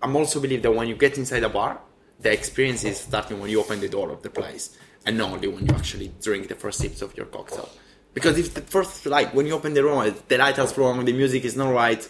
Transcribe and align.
I'm 0.00 0.14
also 0.14 0.38
believe 0.38 0.62
that 0.62 0.70
when 0.70 0.86
you 0.86 0.94
get 0.94 1.18
inside 1.18 1.42
a 1.42 1.48
bar, 1.48 1.80
the 2.20 2.32
experience 2.32 2.84
is 2.84 2.98
starting 2.98 3.40
when 3.40 3.50
you 3.50 3.58
open 3.58 3.80
the 3.80 3.88
door 3.88 4.10
of 4.10 4.22
the 4.22 4.30
place, 4.30 4.78
and 5.04 5.18
not 5.18 5.32
only 5.32 5.48
when 5.48 5.66
you 5.66 5.74
actually 5.74 6.12
drink 6.22 6.46
the 6.46 6.54
first 6.54 6.78
sips 6.78 7.02
of 7.02 7.16
your 7.16 7.26
cocktail. 7.26 7.68
Because 8.14 8.38
if 8.38 8.54
the 8.54 8.60
first, 8.60 9.06
like 9.06 9.34
when 9.34 9.48
you 9.48 9.54
open 9.54 9.74
the 9.74 9.82
room, 9.82 10.14
the 10.28 10.38
light 10.38 10.56
is 10.56 10.78
wrong, 10.78 11.04
the 11.04 11.12
music 11.12 11.44
is 11.44 11.56
not 11.56 11.72
right, 11.72 12.08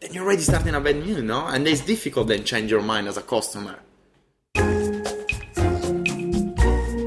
then 0.00 0.12
you're 0.12 0.24
already 0.24 0.42
starting 0.42 0.74
a 0.74 0.80
bad 0.80 0.96
mood, 0.96 1.22
no? 1.24 1.46
And 1.46 1.68
it's 1.68 1.82
difficult 1.82 2.26
then 2.26 2.42
change 2.42 2.68
your 2.68 2.82
mind 2.82 3.06
as 3.06 3.16
a 3.16 3.22
customer. 3.22 3.78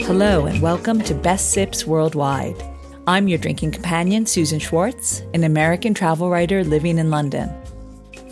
Hello, 0.05 0.45
and 0.45 0.61
welcome 0.61 1.01
to 1.01 1.13
Best 1.13 1.51
Sips 1.51 1.85
Worldwide. 1.85 2.63
I'm 3.07 3.27
your 3.27 3.39
drinking 3.39 3.71
companion, 3.71 4.25
Susan 4.25 4.59
Schwartz, 4.59 5.21
an 5.33 5.43
American 5.43 5.93
travel 5.93 6.29
writer 6.29 6.63
living 6.63 6.97
in 6.97 7.09
London. 7.09 7.53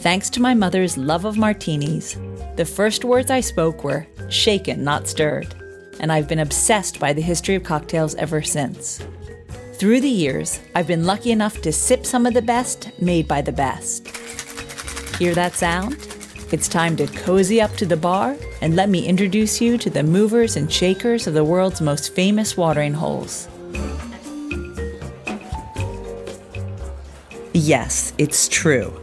Thanks 0.02 0.32
to 0.32 0.42
my 0.42 0.56
mother's 0.56 0.98
love 0.98 1.26
of 1.26 1.38
martinis, 1.38 2.18
the 2.56 2.66
first 2.66 3.06
words 3.06 3.30
I 3.30 3.40
spoke 3.40 3.84
were 3.84 4.08
shaken, 4.30 4.84
not 4.84 5.08
stirred, 5.08 5.54
and 6.00 6.12
I've 6.12 6.28
been 6.28 6.40
obsessed 6.40 7.00
by 7.00 7.14
the 7.14 7.22
history 7.22 7.54
of 7.54 7.64
cocktails 7.64 8.16
ever 8.16 8.42
since. 8.42 9.00
Through 9.76 10.02
the 10.02 10.10
years, 10.10 10.60
I've 10.74 10.88
been 10.88 11.06
lucky 11.06 11.30
enough 11.32 11.62
to 11.62 11.72
sip 11.72 12.04
some 12.08 12.26
of 12.26 12.34
the 12.34 12.42
best 12.42 12.90
made 13.00 13.28
by 13.28 13.44
the 13.44 13.52
best. 13.52 14.08
Hear 15.20 15.36
that 15.36 15.54
sound? 15.54 15.98
It's 16.52 16.68
time 16.68 16.96
to 16.96 17.06
cozy 17.06 17.62
up 17.62 17.76
to 17.76 17.86
the 17.86 17.96
bar 17.96 18.36
and 18.64 18.76
let 18.76 18.90
me 18.90 19.06
introduce 19.06 19.62
you 19.62 19.78
to 19.78 19.92
the 19.92 20.02
movers 20.02 20.58
and 20.58 20.74
shakers 20.74 21.28
of 21.28 21.36
the 21.36 21.44
world's 21.44 21.80
most 21.80 22.16
famous 22.16 22.58
watering 22.58 22.96
holes. 22.96 23.48
Yes, 27.54 28.14
it's 28.18 28.48
true 28.48 29.01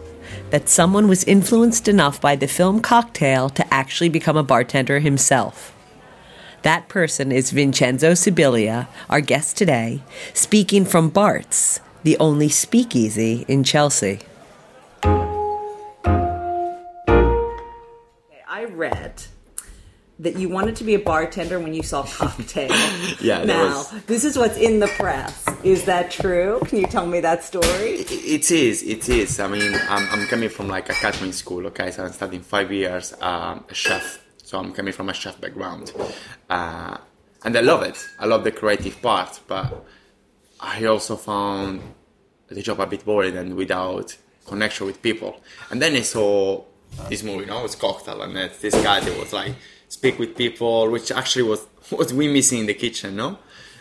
that 0.50 0.68
someone 0.68 1.08
was 1.08 1.24
influenced 1.24 1.88
enough 1.88 2.20
by 2.20 2.36
the 2.36 2.46
film 2.46 2.80
Cocktail 2.80 3.48
to 3.50 3.74
actually 3.74 4.08
become 4.08 4.36
a 4.36 4.42
bartender 4.42 4.98
himself. 5.00 5.74
That 6.62 6.88
person 6.88 7.30
is 7.30 7.50
Vincenzo 7.50 8.12
Sibilia, 8.12 8.88
our 9.08 9.20
guest 9.20 9.56
today, 9.56 10.02
speaking 10.34 10.84
from 10.84 11.08
Bart's, 11.08 11.80
the 12.02 12.16
only 12.18 12.48
speakeasy 12.48 13.44
in 13.48 13.62
Chelsea. 13.64 14.20
I 18.50 18.64
read 18.64 19.22
that 20.20 20.36
you 20.36 20.48
wanted 20.48 20.74
to 20.77 20.84
be 20.84 20.94
a 20.94 20.98
bartender 20.98 21.61
when 21.61 21.74
you 21.74 21.83
saw 21.83 22.02
Cocktail. 22.02 22.70
Yeah, 23.20 23.44
Now, 23.44 23.69
was- 23.69 23.91
this 24.06 24.24
is 24.24 24.36
what's 24.36 24.56
in 24.56 24.80
the 24.80 24.88
press. 24.88 25.44
Is 25.62 25.84
that 25.84 26.11
true? 26.11 26.61
Can 26.66 26.78
you 26.78 26.86
tell 26.86 27.06
me 27.06 27.20
that 27.20 27.44
story? 27.44 27.91
It 28.36 28.50
is, 28.50 28.83
it 28.83 29.08
is. 29.08 29.39
I 29.41 29.46
mean, 29.48 29.74
I'm, 29.89 30.08
I'm 30.11 30.27
coming 30.27 30.48
from 30.48 30.69
like 30.69 30.89
a 30.89 30.92
catering 30.94 31.33
school, 31.33 31.66
okay? 31.69 31.91
So 31.92 32.05
I'm 32.05 32.12
studying 32.12 32.42
five 32.42 32.72
years, 32.72 33.14
um, 33.20 33.64
a 33.69 33.74
chef. 33.74 34.24
So 34.42 34.58
I'm 34.58 34.72
coming 34.72 34.92
from 34.92 35.08
a 35.08 35.14
chef 35.14 35.41
background. 35.41 35.92
Uh, 36.50 36.96
and 37.44 37.56
I 37.56 37.61
love 37.61 37.83
it. 37.83 37.98
I 38.19 38.27
love 38.27 38.42
the 38.44 38.50
creative 38.52 39.00
part, 39.00 39.39
but 39.46 39.84
I 40.61 40.84
also 40.86 41.16
found 41.16 41.80
the 42.48 42.62
job 42.62 42.80
a 42.80 42.86
bit 42.86 43.05
boring 43.05 43.36
and 43.36 43.55
without 43.55 44.16
connection 44.46 44.86
with 44.86 45.00
people. 45.02 45.41
And 45.70 45.80
then 45.80 45.94
I 45.94 46.00
saw 46.00 46.64
this 47.08 47.22
movie, 47.22 47.41
you 47.41 47.46
know, 47.46 47.64
it's 47.64 47.74
Cocktail, 47.77 48.22
and 48.22 48.36
it's 48.36 48.58
this 48.61 48.74
guy 48.83 48.98
that 49.00 49.19
was 49.19 49.33
like, 49.33 49.55
speak 49.89 50.19
with 50.19 50.36
people, 50.36 50.91
which 50.91 51.11
actually 51.11 51.42
was 51.42 51.61
what 51.91 52.12
we 52.12 52.28
missing 52.28 52.61
in 52.61 52.67
the 52.67 52.75
kitchen, 52.75 53.17
no? 53.17 53.39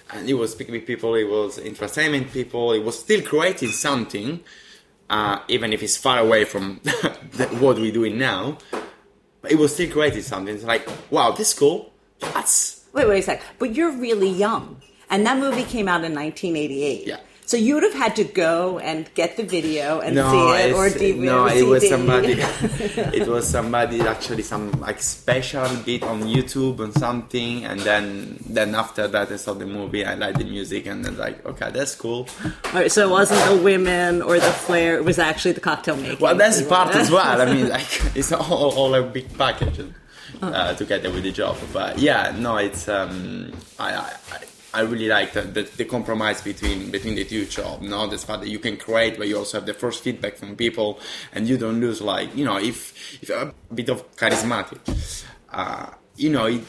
And 0.10 0.30
it 0.30 0.36
was 0.36 0.54
speaking 0.54 0.74
with 0.74 0.86
people, 0.86 1.16
it 1.16 1.26
was 1.26 1.60
entertaining 1.60 2.26
people, 2.26 2.72
it 2.72 2.84
was 2.84 3.00
still 3.00 3.22
creating 3.22 3.72
something, 3.72 4.40
uh, 5.10 5.40
even 5.50 5.74
if 5.74 5.84
it's 5.84 5.98
far 5.98 6.20
away 6.20 6.46
from 6.46 6.78
what 7.60 7.78
we're 7.78 7.92
doing 7.92 8.18
now. 8.18 8.58
But 9.42 9.52
it 9.52 9.58
was 9.58 9.74
still 9.74 9.92
creating 9.92 10.22
something. 10.22 10.56
It's 10.56 10.64
like, 10.64 10.90
wow, 11.12 11.32
this 11.32 11.50
is 11.50 11.60
cool. 11.60 11.92
That's 12.20 12.78
Wait, 12.98 13.08
wait 13.08 13.20
a 13.20 13.22
sec. 13.22 13.44
But 13.60 13.76
you're 13.76 13.92
really 13.92 14.30
young. 14.30 14.82
And 15.10 15.26
that 15.28 15.38
movie 15.38 15.64
came 15.64 15.88
out 15.88 16.04
in 16.04 16.16
1988. 16.16 17.06
Yeah. 17.06 17.18
So 17.48 17.56
you 17.56 17.76
would 17.76 17.84
have 17.84 17.94
had 17.94 18.18
to 18.18 18.26
go 18.26 18.78
and 18.80 19.10
get 19.14 19.38
the 19.38 19.44
video 19.44 20.02
and 20.02 20.16
no, 20.16 20.30
see 20.30 20.68
it 20.68 20.74
or 20.74 20.90
DVD. 20.90 21.18
no, 21.20 21.44
or 21.44 21.50
it 21.50 21.66
was 21.66 21.88
somebody. 21.88 22.34
it 23.16 23.26
was 23.26 23.48
somebody 23.48 24.02
actually 24.02 24.44
some 24.44 24.70
like 24.82 25.02
special 25.02 25.66
bit 25.86 26.04
on 26.04 26.24
YouTube 26.24 26.82
and 26.82 26.94
something, 26.94 27.64
and 27.64 27.80
then 27.80 28.38
then 28.50 28.76
after 28.76 29.08
that 29.08 29.32
I 29.32 29.38
saw 29.38 29.54
the 29.54 29.66
movie, 29.66 30.04
I 30.04 30.16
liked 30.16 30.40
the 30.40 30.44
music, 30.44 30.88
and 30.88 31.06
then 31.06 31.16
like 31.16 31.46
okay, 31.46 31.72
that's 31.72 31.96
cool. 31.96 32.28
All 32.44 32.74
right, 32.74 32.92
so 32.92 33.08
it 33.08 33.12
wasn't 33.12 33.40
the 33.50 33.64
women 33.64 34.22
or 34.22 34.36
the 34.36 34.52
flair. 34.52 34.98
It 34.98 35.06
was 35.06 35.18
actually 35.18 35.54
the 35.54 35.62
cocktail 35.62 35.96
making. 35.96 36.20
Well, 36.20 36.36
that's 36.36 36.62
part 36.64 36.94
as 36.96 37.10
well. 37.10 37.40
I 37.42 37.46
mean, 37.46 37.70
like 37.78 37.88
it's 38.14 38.34
all, 38.34 38.74
all 38.76 38.94
a 38.94 39.04
big 39.04 39.38
package 39.38 39.80
uh, 40.42 40.74
together 40.74 41.10
with 41.12 41.24
the 41.24 41.32
job. 41.32 41.56
But 41.72 41.98
yeah, 41.98 42.36
no, 42.38 42.58
it's 42.58 42.90
um, 42.90 43.54
I, 43.80 43.96
I 43.96 44.14
I- 44.34 44.57
I 44.74 44.82
really 44.82 45.08
like 45.08 45.34
the, 45.34 45.42
the, 45.42 45.64
the 45.64 45.86
compromise 45.86 46.42
between 46.42 46.92
between 46.92 47.16
the 47.16 47.24
two 47.24 47.46
jobs. 47.46 47.88
No, 47.88 48.08
the 48.08 48.18
fact 48.18 48.42
that 48.42 48.50
you 48.50 48.60
can 48.60 48.78
create, 48.78 49.18
but 49.18 49.28
you 49.28 49.38
also 49.38 49.58
have 49.58 49.66
the 49.66 49.74
first 49.74 50.04
feedback 50.04 50.36
from 50.36 50.56
people, 50.56 51.00
and 51.34 51.48
you 51.48 51.58
don't 51.58 51.80
lose 51.80 52.02
like 52.02 52.36
you 52.36 52.46
know 52.46 52.58
if 52.58 52.94
if 53.22 53.30
a 53.30 53.54
bit 53.74 53.90
of 53.90 54.16
charismatic, 54.16 55.24
uh, 55.52 55.88
you 56.16 56.30
know 56.30 56.46
it. 56.46 56.62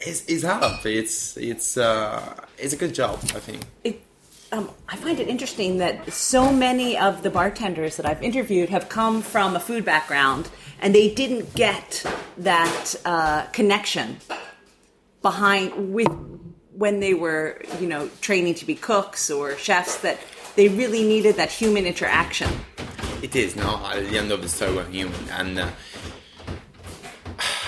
It's, 0.00 0.24
it's 0.26 0.44
hard. 0.44 0.86
It's 0.86 1.36
it's 1.36 1.76
uh, 1.76 2.44
it's 2.56 2.72
a 2.72 2.76
good 2.76 2.94
job, 2.94 3.18
I 3.34 3.40
think. 3.40 3.64
it, 3.82 4.00
um, 4.52 4.70
I 4.88 4.96
find 4.96 5.18
it 5.20 5.28
interesting 5.28 5.78
that 5.78 6.10
so 6.12 6.52
many 6.52 6.96
of 6.96 7.22
the 7.22 7.30
bartenders 7.30 7.96
that 7.96 8.06
I've 8.06 8.22
interviewed 8.22 8.70
have 8.70 8.88
come 8.88 9.20
from 9.22 9.56
a 9.56 9.60
food 9.60 9.84
background, 9.84 10.48
and 10.80 10.94
they 10.94 11.12
didn't 11.12 11.54
get 11.54 12.04
that 12.38 12.94
uh, 13.04 13.42
connection 13.52 14.18
behind 15.20 15.92
with 15.92 16.08
when 16.78 17.00
they 17.00 17.12
were, 17.12 17.60
you 17.80 17.88
know, 17.88 18.08
training 18.20 18.54
to 18.54 18.64
be 18.64 18.76
cooks 18.76 19.30
or 19.30 19.56
chefs. 19.56 19.96
That 19.98 20.18
they 20.54 20.68
really 20.68 21.02
needed 21.02 21.34
that 21.36 21.50
human 21.50 21.86
interaction. 21.86 22.50
It 23.20 23.34
is, 23.34 23.56
no? 23.56 23.84
At 23.84 24.08
the 24.08 24.16
end 24.16 24.30
of 24.30 24.42
the 24.42 24.48
story, 24.48 24.76
we're 24.76 24.84
human. 24.86 25.28
And 25.30 25.58
uh, 25.58 25.70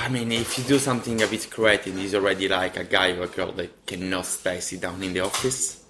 I 0.00 0.08
mean, 0.08 0.30
if 0.30 0.56
you 0.56 0.64
do 0.64 0.78
something 0.78 1.20
a 1.22 1.26
bit 1.26 1.50
creative, 1.50 1.96
he's 1.96 2.14
already 2.14 2.48
like 2.48 2.76
a 2.76 2.84
guy 2.84 3.10
or 3.10 3.24
a 3.24 3.26
girl 3.26 3.52
that 3.52 3.84
cannot 3.84 4.26
stay 4.26 4.60
sit 4.60 4.80
down 4.80 5.02
in 5.02 5.12
the 5.12 5.20
office 5.20 5.84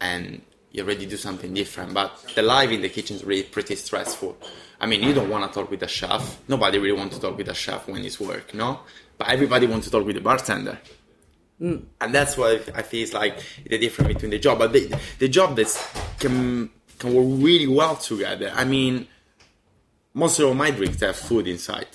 and 0.00 0.42
you 0.70 0.84
already 0.84 1.06
do 1.06 1.16
something 1.16 1.52
different. 1.54 1.94
But 1.94 2.32
the 2.34 2.42
life 2.42 2.70
in 2.70 2.82
the 2.82 2.90
kitchen 2.90 3.16
is 3.16 3.24
really 3.24 3.44
pretty 3.44 3.76
stressful. 3.76 4.36
I 4.80 4.86
mean, 4.86 5.02
you 5.02 5.14
don't 5.14 5.30
want 5.30 5.50
to 5.50 5.58
talk 5.58 5.70
with 5.70 5.82
a 5.82 5.88
chef. 5.88 6.38
Nobody 6.46 6.78
really 6.78 6.98
wants 6.98 7.16
to 7.16 7.22
talk 7.22 7.36
with 7.36 7.48
a 7.48 7.54
chef 7.54 7.88
when 7.88 8.04
it's 8.04 8.20
work, 8.20 8.52
no? 8.52 8.80
But 9.16 9.30
everybody 9.30 9.66
wants 9.66 9.86
to 9.86 9.90
talk 9.90 10.06
with 10.06 10.16
the 10.16 10.22
bartender. 10.22 10.78
And 11.60 11.86
that's 12.14 12.36
why 12.36 12.60
I 12.74 12.82
feel 12.82 13.02
it's 13.02 13.12
like 13.12 13.38
the 13.68 13.78
difference 13.78 14.14
between 14.14 14.30
the 14.30 14.38
job. 14.38 14.58
But 14.58 14.72
the, 14.72 14.96
the 15.18 15.28
job 15.28 15.56
that 15.56 15.66
can 16.20 16.70
can 16.98 17.14
work 17.14 17.26
really 17.44 17.66
well 17.66 17.96
together. 17.96 18.52
I 18.54 18.64
mean, 18.64 19.06
most 20.14 20.38
of 20.38 20.54
my 20.56 20.70
drinks 20.70 21.00
have 21.00 21.16
food 21.16 21.46
inside 21.48 21.88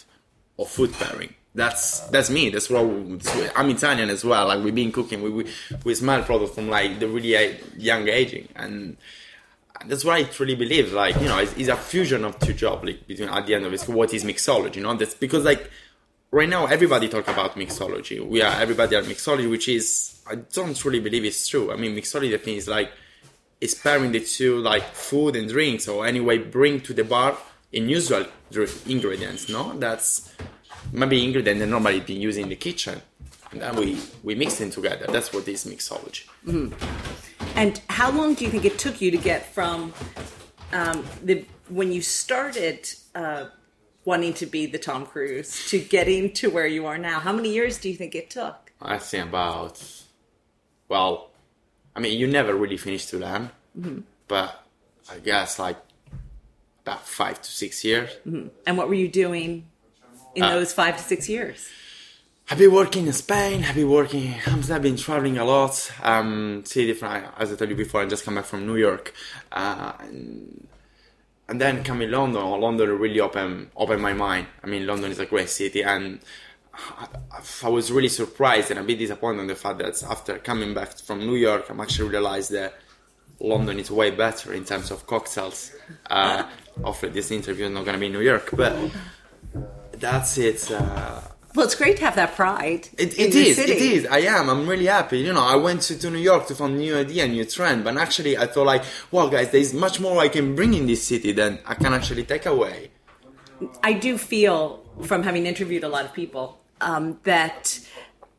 or 0.58 0.66
food 0.66 0.94
pairing. 0.94 1.34
That's 1.56 2.00
that's 2.08 2.30
me. 2.30 2.50
That's 2.50 2.70
what 2.70 2.86
we- 2.86 3.20
I'm 3.56 3.70
Italian 3.70 4.10
as 4.10 4.26
well. 4.26 4.48
Like 4.48 4.64
we've 4.64 4.74
been 4.76 4.92
cooking. 4.92 5.22
We 5.22 5.30
we, 5.30 5.46
we 5.84 5.96
smell 5.96 6.24
products 6.24 6.56
from 6.56 6.70
like 6.70 7.00
the 7.00 7.08
really 7.08 7.36
uh, 7.38 7.54
young 7.78 8.08
aging, 8.08 8.48
and 8.56 8.98
that's 9.86 10.04
what 10.04 10.16
I 10.16 10.24
truly 10.24 10.56
believe. 10.56 10.94
Like 10.94 11.16
you 11.22 11.28
know, 11.28 11.38
it's, 11.40 11.56
it's 11.56 11.70
a 11.70 11.76
fusion 11.76 12.24
of 12.26 12.40
two 12.40 12.54
jobs. 12.54 12.84
Like 12.84 13.06
between 13.08 13.30
at 13.30 13.46
the 13.46 13.54
end 13.56 13.66
of 13.66 13.74
it, 13.74 13.82
what 13.88 14.14
is 14.14 14.24
mixology? 14.24 14.78
You 14.78 14.84
know, 14.84 14.96
that's 14.96 15.14
because 15.14 15.44
like 15.46 15.70
right 16.34 16.50
now 16.50 16.66
everybody 16.66 17.08
talk 17.08 17.28
about 17.28 17.56
mixology. 17.56 18.20
We 18.20 18.42
are 18.42 18.60
everybody 18.60 18.96
are 18.96 19.04
mixology, 19.04 19.50
which 19.50 19.70
is 19.70 20.20
I 20.28 20.36
don't 20.36 20.84
really 20.84 21.00
believe 21.00 21.24
it's 21.24 21.48
true. 21.48 21.72
I 21.72 21.76
mean, 21.78 21.96
mixology 21.96 22.40
thing 22.42 22.58
is 22.58 22.68
like 22.68 22.92
is 23.62 23.76
pairing 23.76 24.12
the 24.12 24.20
two 24.20 24.58
like 24.58 24.84
food 24.84 25.36
and 25.36 25.48
drinks 25.48 25.88
or 25.88 26.06
anyway 26.06 26.40
bring 26.40 26.82
to 26.82 26.94
the 26.94 27.04
bar 27.04 27.38
unusual 27.72 28.26
ingredients. 28.88 29.48
No, 29.48 29.78
that's 29.78 30.34
maybe 30.92 31.24
ingredient 31.24 31.60
that 31.60 31.68
normally 31.68 32.02
be 32.02 32.16
used 32.16 32.40
in 32.40 32.50
the 32.50 32.56
kitchen, 32.56 33.02
and 33.52 33.62
then 33.62 33.76
we 33.76 34.00
we 34.24 34.34
mix 34.36 34.58
them 34.58 34.72
together. 34.72 35.06
That's 35.08 35.32
what 35.32 35.48
is 35.48 35.66
mixology. 35.66 36.26
And 37.56 37.80
how 37.90 38.10
long 38.12 38.34
do 38.34 38.44
you 38.44 38.50
think 38.50 38.66
it 38.66 38.80
took 38.80 39.00
you 39.02 39.12
to 39.12 39.18
get 39.18 39.54
from 39.54 39.94
um, 40.72 41.06
the 41.24 41.46
when 41.70 41.92
you 41.92 42.02
started 42.02 42.90
uh, 43.14 43.46
wanting 44.06 44.34
to 44.36 44.46
be 44.46 44.66
the 44.66 44.78
Tom 44.78 45.06
Cruise 45.06 45.70
to 45.70 45.80
getting 45.80 46.32
to 46.34 46.50
where 46.50 46.68
you 46.68 46.86
are 46.86 46.98
now? 46.98 47.20
How 47.20 47.34
many 47.34 47.54
years 47.54 47.78
do 47.78 47.90
you 47.90 47.96
think 47.96 48.16
it 48.16 48.30
took? 48.30 48.72
I 48.82 48.98
think 48.98 49.30
about 49.30 49.82
well, 50.90 51.32
I 51.96 52.00
mean 52.00 52.20
you 52.20 52.28
never 52.28 52.54
really 52.56 52.78
finish 52.78 53.06
to 53.08 53.18
learn, 53.18 53.50
but 54.28 54.64
I 55.12 55.20
guess 55.20 55.60
like 55.60 55.78
about 56.84 57.08
five 57.08 57.42
to 57.42 57.50
six 57.52 57.84
years. 57.84 58.10
And 58.26 58.78
what 58.78 58.88
were 58.90 58.94
you 58.94 59.08
doing 59.08 59.66
in 60.36 60.44
Uh, 60.44 60.52
those 60.56 60.74
five 60.74 60.98
to 60.98 61.04
six 61.04 61.30
years? 61.30 61.68
I've 62.50 62.58
been 62.58 62.74
working 62.74 63.08
in 63.08 63.14
Spain. 63.14 63.64
I've 63.64 63.76
been 63.76 63.90
working. 63.90 64.36
I've 64.46 64.82
been 64.82 64.98
traveling 64.98 65.38
a 65.38 65.46
lot. 65.46 65.90
Um, 66.02 66.64
see 66.66 66.86
different. 66.86 67.26
As 67.38 67.54
I 67.54 67.56
told 67.56 67.70
you 67.70 67.76
before, 67.78 68.02
I 68.02 68.06
just 68.06 68.26
come 68.26 68.36
back 68.36 68.46
from 68.46 68.68
New 68.68 68.76
York. 68.76 69.14
Uh, 69.50 69.94
and 70.00 70.68
and 71.48 71.60
then 71.60 71.84
coming 71.84 72.10
London, 72.12 72.42
London 72.60 72.98
really 72.98 73.20
opened 73.20 73.70
opened 73.76 74.02
my 74.02 74.14
mind. 74.14 74.48
I 74.64 74.68
mean, 74.68 74.88
London 74.88 75.12
is 75.12 75.20
a 75.20 75.26
great 75.26 75.50
city, 75.50 75.84
and 75.84 76.20
I, 76.74 77.08
I 77.64 77.70
was 77.70 77.92
really 77.92 78.10
surprised 78.10 78.72
and 78.72 78.80
a 78.80 78.84
bit 78.84 79.00
disappointed 79.00 79.42
on 79.42 79.48
the 79.48 79.56
fact 79.56 79.80
that 79.80 80.02
after 80.04 80.38
coming 80.40 80.74
back 80.74 80.98
from 80.98 81.20
New 81.20 81.36
York, 81.36 81.70
I'm 81.70 81.80
actually 81.82 82.10
realized 82.10 82.52
that 82.52 82.74
London 83.40 83.80
is 83.80 83.92
way 83.92 84.12
better 84.12 84.54
in 84.54 84.64
terms 84.64 84.90
of 84.90 85.06
cocktails. 85.06 85.72
Uh, 86.10 86.44
this 87.02 87.32
interview 87.32 87.66
is 87.66 87.72
not 87.72 87.86
going 87.86 87.94
to 87.94 88.00
be 88.00 88.08
in 88.08 88.14
New 88.14 88.22
York, 88.22 88.50
but 88.54 88.76
that's 89.92 90.38
it. 90.38 90.72
Uh, 90.72 91.22
well, 91.56 91.66
it's 91.66 91.76
great 91.76 91.98
to 91.98 92.06
have 92.06 92.16
that 92.16 92.36
pride. 92.36 92.90
It, 92.98 93.18
it 93.20 93.36
is. 93.36 93.60
It 93.60 93.70
is. 93.70 94.06
I 94.08 94.20
am. 94.20 94.50
I'm 94.50 94.68
really 94.68 94.86
happy. 94.86 95.20
You 95.20 95.34
know, 95.34 95.44
I 95.44 95.56
went 95.56 95.82
to, 95.84 95.98
to 96.00 96.10
New 96.10 96.18
York 96.18 96.48
to 96.48 96.56
find 96.56 96.78
new 96.78 96.98
idea, 96.98 97.28
new 97.28 97.46
trend, 97.46 97.84
but 97.84 97.96
actually, 97.98 98.38
I 98.38 98.48
thought 98.48 98.66
like, 98.66 98.84
well, 99.12 99.30
guys, 99.30 99.52
there's 99.52 99.74
much 99.74 100.00
more 100.00 100.20
I 100.20 100.30
can 100.30 100.56
bring 100.56 100.74
in 100.74 100.88
this 100.88 101.04
city 101.04 101.32
than 101.32 101.60
I 101.66 101.76
can 101.76 101.94
actually 101.94 102.24
take 102.24 102.46
away. 102.46 102.92
I 103.84 103.94
do 103.94 104.18
feel 104.18 104.84
from 105.04 105.24
having 105.24 105.46
interviewed 105.46 105.84
a 105.84 105.90
lot 105.90 106.06
of 106.06 106.14
people 106.14 106.60
um, 106.82 107.20
that 107.24 107.80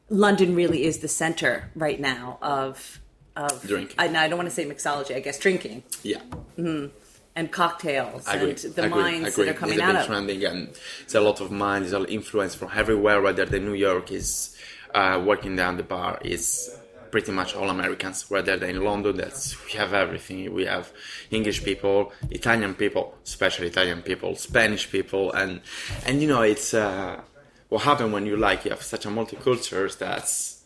London 0.09 0.55
really 0.55 0.85
is 0.85 0.99
the 0.99 1.09
center 1.09 1.71
right 1.75 2.01
now 2.01 2.39
of 2.43 3.01
of 3.37 3.67
drinking. 3.67 3.97
I, 3.99 4.07
I 4.07 4.29
don't 4.29 4.39
want 4.39 4.49
to 4.49 4.55
say 4.55 4.65
mixology. 4.65 5.15
I 5.15 5.21
guess 5.21 5.39
drinking. 5.39 5.83
Yeah. 6.03 6.21
Mm-hmm. 6.59 6.97
And 7.37 7.51
cocktails 7.51 8.29
agree. 8.29 8.51
and 8.51 8.59
the 8.59 8.85
agree. 8.85 9.03
minds 9.03 9.33
agree. 9.33 9.47
that 9.47 9.57
are 9.57 9.59
coming 9.59 9.75
it's 9.75 9.83
out 9.83 9.97
of. 9.97 10.07
trending, 10.07 10.45
and 10.45 10.69
it's 11.03 11.15
a 11.15 11.21
lot 11.21 11.41
of 11.41 11.51
minds, 11.51 11.93
a 11.93 11.99
lot 11.99 12.09
of 12.09 12.15
influence 12.15 12.55
from 12.55 12.71
everywhere. 12.75 13.21
Rather 13.21 13.45
than 13.45 13.65
New 13.65 13.75
York 13.75 14.13
is 14.13 14.57
uh, 14.95 15.21
working 15.25 15.57
down 15.57 15.77
the 15.77 15.83
bar 15.83 16.21
is 16.23 16.79
pretty 17.11 17.33
much 17.33 17.57
all 17.57 17.71
Americans. 17.71 18.27
Rather 18.31 18.57
than 18.57 18.71
in 18.71 18.85
London, 18.85 19.17
that's 19.17 19.57
we 19.67 19.73
have 19.73 19.93
everything. 19.93 20.55
We 20.55 20.67
have 20.67 20.93
English 21.33 21.65
people, 21.65 22.13
Italian 22.31 22.75
people, 22.75 23.15
especially 23.25 23.67
Italian 23.67 24.03
people, 24.03 24.37
Spanish 24.37 24.89
people, 24.89 25.33
and 25.33 25.61
and 26.07 26.23
you 26.23 26.29
know 26.29 26.43
it's. 26.43 26.73
Uh, 26.73 27.21
what 27.75 27.83
happens 27.83 28.13
when 28.13 28.25
you 28.25 28.37
like 28.37 28.65
you 28.65 28.71
have 28.71 28.83
such 28.83 29.05
a 29.05 29.09
multicultural 29.09 29.99
that's 29.99 30.64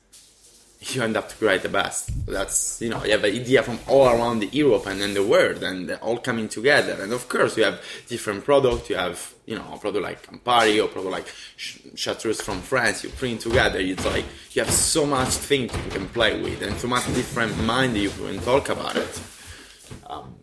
you 0.81 1.03
end 1.03 1.17
up 1.17 1.29
to 1.29 1.35
create 1.35 1.63
the 1.63 1.69
best. 1.69 2.11
That's 2.27 2.81
you 2.81 2.89
know 2.89 3.05
you 3.05 3.11
have 3.13 3.25
an 3.25 3.35
idea 3.35 3.63
from 3.63 3.79
all 3.89 4.09
around 4.09 4.41
the 4.41 4.47
Europe 4.47 4.87
and 4.87 5.01
then 5.01 5.15
the 5.15 5.25
world, 5.25 5.63
and 5.63 5.91
all 6.03 6.19
coming 6.19 6.49
together. 6.49 7.03
And 7.03 7.13
of 7.13 7.29
course, 7.29 7.57
you 7.57 7.65
have 7.65 7.83
different 8.07 8.45
products. 8.45 8.89
You 8.91 8.97
have 8.97 9.35
you 9.47 9.57
know 9.57 9.65
a 9.73 9.79
product 9.79 10.05
like 10.05 10.23
Campari 10.25 10.83
or 10.83 10.89
product 10.89 11.13
like 11.13 11.27
Chartreuse 11.97 12.41
from 12.41 12.61
France. 12.63 13.03
You 13.05 13.11
bring 13.11 13.39
together. 13.39 13.81
It's 13.81 14.05
like 14.07 14.25
you 14.53 14.63
have 14.63 14.73
so 14.73 15.05
much 15.05 15.31
things 15.31 15.73
you 15.73 15.91
can 15.91 16.09
play 16.09 16.41
with, 16.41 16.63
and 16.63 16.77
so 16.79 16.87
much 16.89 17.07
different 17.07 17.59
mind 17.65 17.97
you 17.97 18.11
can 18.11 18.39
talk 18.41 18.69
about 18.69 18.97
it. 18.97 19.21
Um, 20.07 20.35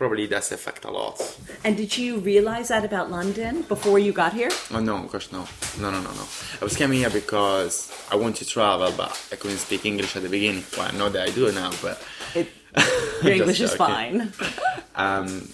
probably 0.00 0.26
does 0.26 0.50
affect 0.50 0.86
a 0.86 0.90
lot. 0.90 1.20
And 1.62 1.76
did 1.76 1.98
you 1.98 2.20
realize 2.20 2.68
that 2.68 2.86
about 2.86 3.10
London 3.10 3.60
before 3.68 3.98
you 3.98 4.12
got 4.12 4.32
here? 4.32 4.48
Oh 4.70 4.80
no, 4.80 4.96
of 4.96 5.10
course 5.10 5.30
no, 5.30 5.46
no, 5.78 5.90
no, 5.90 6.00
no, 6.00 6.10
no. 6.10 6.26
I 6.58 6.64
was 6.64 6.74
coming 6.74 7.00
here 7.00 7.10
because 7.10 7.92
I 8.10 8.16
want 8.16 8.36
to 8.36 8.46
travel, 8.46 8.90
but 8.96 9.12
I 9.30 9.36
couldn't 9.36 9.58
speak 9.58 9.84
English 9.84 10.16
at 10.16 10.22
the 10.22 10.30
beginning. 10.30 10.64
Well, 10.74 10.88
I 10.90 10.96
know 10.96 11.10
that 11.10 11.28
I 11.28 11.30
do 11.32 11.52
now, 11.52 11.70
but 11.82 12.02
it, 12.34 12.48
your 13.22 13.34
English 13.34 13.60
is 13.60 13.74
fine. 13.74 14.32
um, 14.94 15.46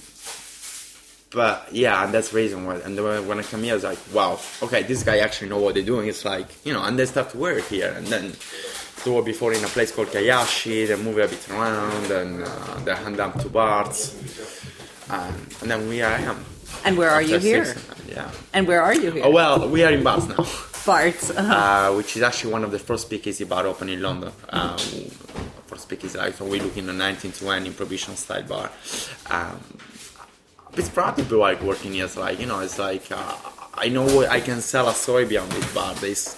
but 1.32 1.66
yeah, 1.72 2.04
and 2.04 2.14
that's 2.14 2.31
the 2.31 2.37
reason 2.37 2.66
why. 2.66 2.76
And 2.76 2.94
when 3.26 3.40
I 3.40 3.43
come 3.43 3.64
here, 3.64 3.72
I 3.72 3.75
was 3.75 3.82
like, 3.82 3.98
wow, 4.14 4.38
okay, 4.62 4.84
this 4.84 5.02
guy 5.02 5.19
actually 5.19 5.48
know 5.48 5.58
what 5.58 5.75
they're 5.75 5.82
doing. 5.82 6.06
It's 6.06 6.25
like 6.25 6.46
you 6.64 6.72
know, 6.72 6.84
and 6.84 6.96
they 6.96 7.06
start 7.06 7.31
to 7.31 7.37
work 7.37 7.64
here, 7.64 7.93
and 7.96 8.06
then 8.06 8.37
were 9.11 9.23
before 9.23 9.53
in 9.53 9.64
a 9.64 9.69
place 9.69 9.93
called 9.93 10.08
Kayashi. 10.08 10.88
They 10.88 10.97
move 10.97 11.19
a 11.19 11.29
bit 11.29 11.49
around, 11.50 12.11
and 12.11 12.44
uh, 12.44 12.81
they 12.85 12.94
hand 12.94 13.20
up 13.20 13.38
to 13.41 13.49
bars, 13.49 14.14
and, 15.11 15.35
and 15.62 15.70
then 15.70 15.88
we 15.88 16.03
I 16.03 16.20
am. 16.20 16.44
And 16.85 16.97
where 16.97 17.11
are 17.11 17.23
you 17.23 17.38
here? 17.38 17.64
Six, 17.64 17.87
yeah. 18.08 18.31
And 18.53 18.67
where 18.67 18.82
are 18.82 18.94
you 18.94 19.11
here? 19.11 19.25
Oh 19.25 19.31
well, 19.31 19.69
we 19.69 19.82
are 19.85 19.93
in 19.93 20.03
Bars 20.03 20.26
now. 20.29 20.47
Bars, 20.87 21.31
uh-huh. 21.31 21.91
uh, 21.93 21.97
which 21.97 22.17
is 22.17 22.23
actually 22.23 22.53
one 22.53 22.62
of 22.62 22.70
the 22.70 22.79
first 22.79 23.06
speakeasy 23.06 23.44
bar 23.44 23.67
open 23.67 23.88
in 23.88 24.00
London. 24.00 24.32
Uh, 24.49 24.76
first 25.67 25.82
speakeasy, 25.82 26.17
like 26.19 26.35
so 26.35 26.44
we 26.44 26.61
look 26.61 26.76
in 26.76 26.87
the 26.87 26.93
1920 26.93 27.70
prohibition 27.70 28.14
style 28.14 28.43
bar. 28.44 28.70
Um, 29.31 29.61
it's 30.75 30.88
probably 30.88 31.25
like 31.25 31.61
working 31.62 31.94
here. 31.94 32.05
It's 32.05 32.17
like 32.17 32.38
you 32.38 32.47
know, 32.47 32.61
it's 32.61 32.79
like 32.79 33.11
uh, 33.11 33.37
I 33.75 33.88
know 33.88 34.25
I 34.26 34.41
can 34.41 34.61
sell 34.61 34.88
a 34.88 34.93
soybean 34.93 35.43
on 35.43 35.49
this 35.49 35.75
bar. 35.75 35.94
There's 35.94 36.37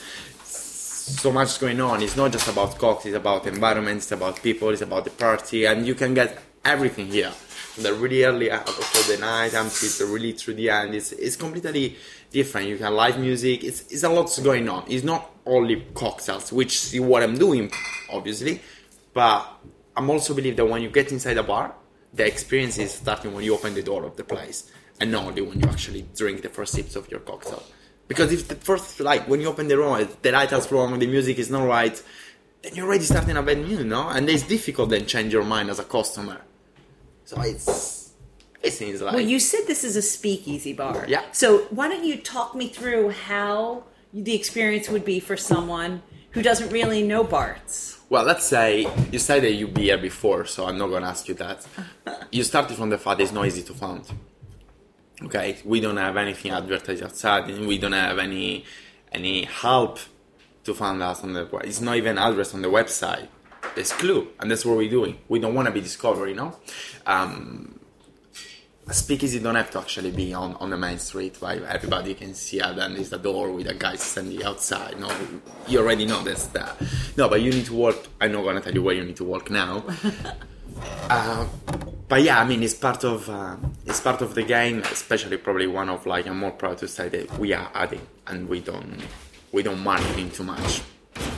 so 1.08 1.32
much 1.32 1.58
going 1.58 1.81
on. 1.81 2.02
It's 2.02 2.16
not 2.16 2.32
just 2.32 2.49
about 2.49 2.78
cocktails. 2.78 3.06
It's 3.06 3.16
about 3.16 3.46
environment. 3.46 3.99
It's 3.99 4.12
about 4.12 4.43
people. 4.43 4.70
It's 4.70 4.82
about 4.82 5.05
the 5.05 5.10
party, 5.10 5.64
and 5.66 5.87
you 5.87 5.94
can 5.94 6.14
get 6.14 6.38
everything 6.64 7.08
here. 7.08 7.32
The 7.78 7.94
really 7.94 8.25
early 8.25 8.50
out 8.50 8.69
of 8.69 9.06
the 9.08 9.19
night 9.20 9.55
until 9.55 10.12
really 10.12 10.32
through 10.32 10.55
the 10.55 10.70
end. 10.70 10.94
It's 10.94 11.12
it's 11.12 11.37
completely 11.37 11.96
different. 12.31 12.69
You 12.69 12.76
can 12.76 12.94
live 12.94 13.19
music. 13.19 13.64
It's 13.64 13.82
it's 13.90 14.02
a 14.02 14.08
lot 14.08 14.37
going 14.43 14.69
on. 14.69 14.84
It's 14.88 15.05
not 15.05 15.31
only 15.46 15.87
cocktails, 15.94 16.52
which 16.52 16.93
is 16.94 17.00
what 17.00 17.22
I'm 17.22 17.38
doing, 17.38 17.70
obviously, 18.10 18.60
but 19.14 19.46
I'm 19.96 20.10
also 20.10 20.34
believe 20.34 20.56
that 20.56 20.66
when 20.66 20.82
you 20.82 20.90
get 20.90 21.12
inside 21.12 21.38
a 21.38 21.43
bar, 21.43 21.75
the 22.12 22.26
experience 22.26 22.78
is 22.78 22.94
starting 22.94 23.32
when 23.34 23.44
you 23.44 23.55
open 23.55 23.75
the 23.75 23.82
door 23.82 24.05
of 24.05 24.16
the 24.16 24.25
place, 24.25 24.70
and 25.00 25.12
not 25.12 25.25
only 25.26 25.43
when 25.43 25.60
you 25.60 25.69
actually 25.69 26.06
drink 26.16 26.43
the 26.43 26.49
first 26.49 26.72
sips 26.75 26.96
of 26.96 27.10
your 27.10 27.20
cocktail. 27.20 27.62
Because 28.08 28.32
if 28.32 28.49
the 28.49 28.55
first 28.56 29.00
like 29.00 29.28
when 29.28 29.40
you 29.40 29.49
open 29.49 29.69
the 29.69 29.76
room, 29.76 30.08
the 30.22 30.32
light 30.32 30.52
is 30.52 30.72
wrong, 30.72 30.99
the 30.99 31.06
music 31.06 31.38
is 31.38 31.50
not 31.50 31.66
right, 31.66 32.02
then 32.62 32.75
you're 32.75 32.87
already 32.87 33.05
starting 33.05 33.37
a 33.37 33.43
bad 33.43 33.58
mood, 33.58 33.87
no? 33.87 34.08
And 34.08 34.28
it's 34.28 34.43
difficult 34.43 34.90
then 34.90 35.06
change 35.06 35.32
your 35.32 35.44
mind 35.44 35.70
as 35.70 35.78
a 35.78 35.84
customer. 35.84 36.40
So 37.25 37.40
it's 37.43 38.12
it 38.62 38.72
seems 38.72 39.02
like 39.02 39.12
Well 39.12 39.22
you 39.22 39.38
said 39.38 39.60
this 39.66 39.84
is 39.84 39.94
a 39.94 40.02
speakeasy 40.02 40.72
bar. 40.72 41.05
Yeah. 41.06 41.25
So 41.32 41.66
why 41.70 41.88
don't 41.88 42.05
you 42.05 42.16
talk 42.16 42.55
me 42.55 42.69
through 42.69 43.10
how 43.10 43.84
the 44.12 44.34
experience 44.34 44.88
would 44.88 45.05
be 45.05 45.20
for 45.20 45.37
someone 45.37 46.02
who 46.31 46.43
doesn't 46.43 46.70
really 46.70 47.02
know 47.02 47.25
Bart's? 47.25 48.00
Well, 48.10 48.25
let's 48.25 48.46
say 48.46 48.90
you 49.12 49.19
said 49.19 49.43
that 49.43 49.52
you'd 49.52 49.75
be 49.75 49.82
here 49.82 49.99
before, 49.99 50.46
so 50.46 50.66
I'm 50.66 50.78
not 50.78 50.88
gonna 50.88 51.08
ask 51.08 51.28
you 51.28 51.34
that. 51.34 51.66
Uh-huh. 51.76 52.25
you 52.32 52.43
started 52.43 52.76
from 52.76 52.88
the 52.88 52.96
fact 52.96 53.20
it's 53.20 53.32
not 53.32 53.46
easy 53.46 53.62
to 53.62 53.75
find. 53.75 54.02
Okay, 55.25 55.59
we 55.65 55.81
don't 55.81 55.97
have 55.97 56.17
anything 56.17 56.53
advertised 56.53 57.03
outside, 57.03 57.50
and 57.50 57.67
we 57.67 57.79
don't 57.79 57.93
have 57.93 58.19
any 58.19 58.65
any 59.11 59.44
help 59.44 59.99
to 60.65 60.75
find 60.75 61.03
us 61.03 61.25
on 61.25 61.32
the. 61.32 61.49
It's 61.65 61.81
not 61.81 61.97
even 61.97 62.19
address 62.19 62.55
on 62.55 62.62
the 62.62 62.69
website. 62.69 63.26
There's 63.75 63.93
clue, 63.93 64.29
and 64.38 64.50
that's 64.50 64.65
what 64.65 64.76
we're 64.76 64.91
doing. 64.91 65.19
We 65.29 65.41
don't 65.41 65.55
want 65.55 65.67
to 65.67 65.73
be 65.73 65.81
discovered, 65.81 66.29
you 66.29 66.37
know. 66.37 66.56
Um, 67.05 67.81
speakeasy 68.91 69.41
don't 69.41 69.56
have 69.56 69.70
to 69.73 69.81
actually 69.81 70.12
be 70.12 70.32
on, 70.32 70.55
on 70.55 70.70
the 70.70 70.76
main 70.76 70.99
street, 70.99 71.37
right? 71.43 71.62
Everybody 71.62 72.15
can 72.15 72.35
see 72.35 72.59
it, 72.59 72.79
and 72.79 72.97
there's 72.97 73.11
the 73.11 73.19
door 73.19 73.50
with 73.50 73.67
a 73.67 73.75
guy 73.75 73.97
standing 73.97 74.43
outside. 74.44 75.00
No, 75.00 75.11
you 75.67 75.81
already 75.81 76.06
know 76.06 76.22
that's 76.22 76.46
that. 76.48 76.81
No, 77.17 77.29
but 77.29 77.43
you 77.43 77.51
need 77.51 77.67
to 77.67 77.75
work. 77.75 77.96
I'm 78.20 78.32
not 78.32 78.44
gonna 78.44 78.60
tell 78.60 78.75
you 78.75 78.82
where 78.82 78.94
you 78.94 79.05
need 79.05 79.17
to 79.17 79.25
work 79.25 79.51
now. 79.51 79.84
uh, 81.10 81.46
but 82.08 82.22
yeah, 82.22 82.41
I 82.41 82.44
mean, 82.44 82.62
it's 82.62 82.74
part 82.74 83.05
of 83.05 83.29
uh, 83.29 83.56
it's 83.86 84.00
part 84.00 84.22
of 84.22 84.34
the 84.34 84.43
game. 84.43 84.81
Especially, 84.81 85.36
probably 85.36 85.67
one 85.67 85.88
of 85.88 86.06
like 86.06 86.27
I'm 86.27 86.38
more 86.38 86.50
proud 86.50 86.79
to 86.79 86.88
say 86.88 87.08
that 87.10 87.38
we 87.38 87.53
are 87.53 87.70
adding, 87.74 88.06
and 88.27 88.48
we 88.48 88.60
don't 88.60 89.03
we 89.53 89.62
don't 89.62 89.81
marketing 89.81 90.31
too 90.31 90.44
much. 90.44 90.82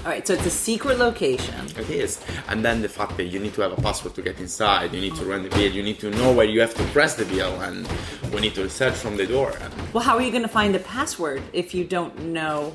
All 0.04 0.10
right, 0.10 0.26
so 0.26 0.34
it's 0.34 0.46
a 0.46 0.50
secret 0.50 0.98
location. 0.98 1.66
It 1.76 1.90
is, 1.90 2.22
and 2.48 2.64
then 2.64 2.82
the 2.82 2.88
fact 2.88 3.16
that 3.16 3.24
you 3.24 3.38
need 3.38 3.54
to 3.54 3.62
have 3.62 3.72
a 3.72 3.80
password 3.80 4.14
to 4.14 4.22
get 4.22 4.38
inside, 4.38 4.94
you 4.94 5.00
need 5.00 5.14
to 5.16 5.24
run 5.24 5.42
the 5.42 5.48
bill, 5.50 5.72
you 5.72 5.82
need 5.82 5.98
to 6.00 6.10
know 6.10 6.32
where 6.32 6.46
you 6.46 6.60
have 6.60 6.74
to 6.74 6.84
press 6.84 7.16
the 7.16 7.24
bill, 7.24 7.60
and 7.62 7.88
we 8.32 8.40
need 8.40 8.54
to 8.54 8.68
search 8.68 8.94
from 8.94 9.16
the 9.16 9.26
door. 9.26 9.54
Well, 9.92 10.02
how 10.02 10.16
are 10.16 10.22
you 10.22 10.30
going 10.30 10.42
to 10.42 10.48
find 10.48 10.74
the 10.74 10.80
password 10.80 11.42
if 11.52 11.74
you 11.74 11.84
don't 11.84 12.18
know 12.18 12.74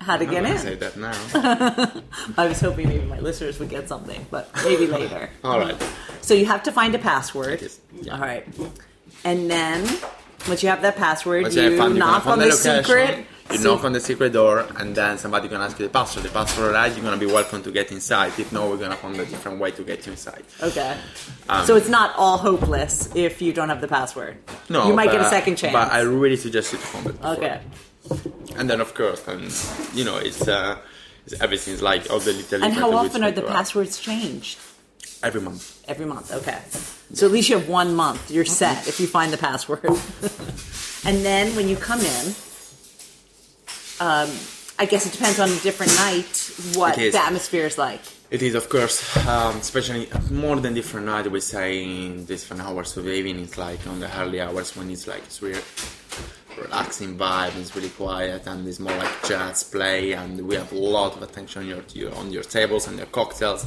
how 0.00 0.16
to 0.16 0.24
I'm 0.24 0.30
get 0.30 0.44
in? 0.44 0.58
say 0.58 0.74
that 0.76 0.96
now. 0.96 1.12
I 2.36 2.46
was 2.48 2.60
hoping 2.60 2.88
maybe 2.88 3.04
my 3.06 3.20
listeners 3.20 3.58
would 3.58 3.68
get 3.70 3.88
something, 3.88 4.24
but 4.30 4.50
maybe 4.64 4.86
later. 4.86 5.30
All 5.44 5.58
right. 5.60 5.76
So 6.20 6.34
you 6.34 6.46
have 6.46 6.62
to 6.64 6.72
find 6.72 6.94
a 6.94 6.98
password. 6.98 7.62
Is, 7.62 7.80
yeah. 8.02 8.14
All 8.14 8.20
right. 8.20 8.46
And 9.24 9.50
then 9.50 9.82
once 10.48 10.62
you 10.62 10.68
have 10.68 10.82
that 10.82 10.96
password, 10.96 11.42
Once 11.44 11.56
you 11.56 11.76
found- 11.76 11.96
knock 11.98 12.26
on 12.26 12.38
the, 12.38 12.46
location, 12.46 12.84
secret. 12.84 13.26
You 13.52 13.58
knock 13.58 13.84
on 13.84 13.92
the 13.92 14.00
secret 14.00 14.32
door, 14.32 14.66
and 14.76 14.92
then 14.92 15.18
somebody 15.18 15.46
gonna 15.46 15.64
ask 15.64 15.78
you 15.78 15.86
the 15.86 15.92
password. 15.92 16.24
The 16.24 16.30
password 16.30 16.72
arrives, 16.72 16.96
you're 16.96 17.04
gonna 17.04 17.16
be 17.16 17.26
welcome 17.26 17.62
to 17.62 17.70
get 17.70 17.92
inside. 17.92 18.32
If 18.38 18.50
no, 18.52 18.68
we're 18.68 18.76
gonna 18.76 18.96
find 18.96 19.14
a 19.20 19.24
different 19.24 19.60
way 19.60 19.70
to 19.70 19.84
get 19.84 20.04
you 20.04 20.12
inside. 20.12 20.42
Okay. 20.60 20.96
Um, 21.48 21.64
so 21.64 21.76
it's 21.76 21.88
not 21.88 22.12
all 22.16 22.38
hopeless 22.38 23.08
if 23.14 23.40
you 23.40 23.52
don't 23.52 23.68
have 23.68 23.80
the 23.80 23.86
password. 23.86 24.38
No, 24.68 24.88
You 24.88 24.94
might 24.94 25.12
get 25.12 25.20
a 25.20 25.28
second 25.30 25.56
chance. 25.56 25.72
But 25.72 25.92
I 25.92 26.00
really 26.00 26.36
suggest 26.36 26.72
you 26.72 26.78
to 26.80 26.84
find 26.86 27.06
it. 27.06 27.24
okay. 27.24 27.60
And 28.56 28.70
then 28.70 28.80
of 28.80 28.94
course, 28.94 29.26
and 29.28 29.52
you 29.94 30.04
know, 30.04 30.16
it's 30.16 30.46
uh, 30.48 30.78
it's, 31.24 31.40
everything's 31.40 31.82
like 31.82 32.10
all 32.10 32.20
the 32.20 32.32
little. 32.32 32.64
And 32.64 32.72
how 32.72 32.92
often 32.92 33.22
are 33.22 33.30
the 33.30 33.42
passwords 33.42 34.00
changed? 34.00 34.58
Every 35.22 35.40
month. 35.40 35.82
Every 35.88 36.06
month. 36.06 36.32
Okay. 36.32 36.58
So 37.14 37.26
at 37.26 37.32
least 37.32 37.48
you 37.48 37.58
have 37.58 37.68
one 37.68 37.94
month. 37.94 38.30
You're 38.30 38.44
set 38.44 38.86
if 38.86 39.00
you 39.00 39.06
find 39.06 39.32
the 39.32 39.38
password. 39.38 39.84
and 41.04 41.24
then 41.24 41.54
when 41.56 41.68
you 41.68 41.76
come 41.76 42.00
in, 42.00 42.26
um, 44.00 44.30
I 44.78 44.84
guess 44.84 45.06
it 45.06 45.12
depends 45.12 45.40
on 45.40 45.48
a 45.48 45.58
different 45.60 45.94
night 45.96 46.52
what 46.78 46.96
the 46.96 47.18
atmosphere 47.18 47.66
is 47.66 47.78
like. 47.78 48.00
It 48.30 48.42
is, 48.42 48.54
of 48.54 48.68
course, 48.68 49.16
um, 49.26 49.56
especially 49.56 50.08
more 50.30 50.56
than 50.56 50.74
different 50.74 51.06
night. 51.06 51.30
We 51.30 51.40
say 51.40 51.84
in 51.84 52.24
different 52.24 52.62
hours 52.62 52.96
of 52.96 53.04
the 53.04 53.12
evening. 53.12 53.40
It's 53.40 53.56
like 53.56 53.86
on 53.86 54.00
the 54.00 54.18
early 54.18 54.40
hours 54.40 54.76
when 54.76 54.90
it's 54.90 55.06
like 55.06 55.22
it's 55.22 55.40
really 55.40 55.62
relaxing 56.58 57.16
vibe. 57.16 57.56
It's 57.56 57.74
really 57.74 57.90
quiet 57.90 58.46
and 58.46 58.66
it's 58.66 58.80
more 58.80 58.96
like 58.96 59.26
jazz 59.26 59.64
play. 59.64 60.12
And 60.12 60.46
we 60.46 60.54
have 60.56 60.72
a 60.72 60.78
lot 60.78 61.16
of 61.16 61.22
attention 61.22 61.62
on 61.62 61.68
your, 61.68 61.82
your 61.92 62.14
on 62.14 62.32
your 62.32 62.42
tables 62.42 62.86
and 62.86 62.96
your 62.96 63.06
cocktails. 63.06 63.66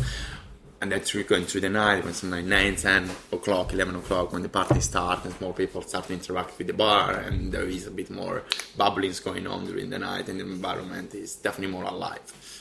And 0.81 0.91
that's 0.91 1.13
really 1.13 1.27
going 1.27 1.43
through 1.43 1.61
the 1.61 1.69
night 1.69 1.99
when 2.03 2.09
it's 2.09 2.23
like 2.23 2.45
9, 2.45 2.75
10 2.77 3.09
o'clock, 3.33 3.73
11 3.73 3.97
o'clock 3.97 4.31
when 4.31 4.43
the 4.43 4.49
party 4.49 4.79
starts 4.79 5.25
and 5.25 5.41
more 5.41 5.53
people 5.53 5.81
start 5.81 6.07
to 6.07 6.13
interact 6.13 6.57
with 6.57 6.67
the 6.67 6.73
bar 6.73 7.11
and 7.11 7.51
there 7.51 7.65
is 7.65 7.85
a 7.85 7.91
bit 7.91 8.09
more 8.09 8.43
bubblings 8.77 9.21
going 9.21 9.45
on 9.45 9.65
during 9.65 9.89
the 9.89 9.99
night 9.99 10.29
and 10.29 10.39
the 10.39 10.45
environment 10.45 11.13
is 11.13 11.35
definitely 11.35 11.73
more 11.73 11.83
alive. 11.83 12.58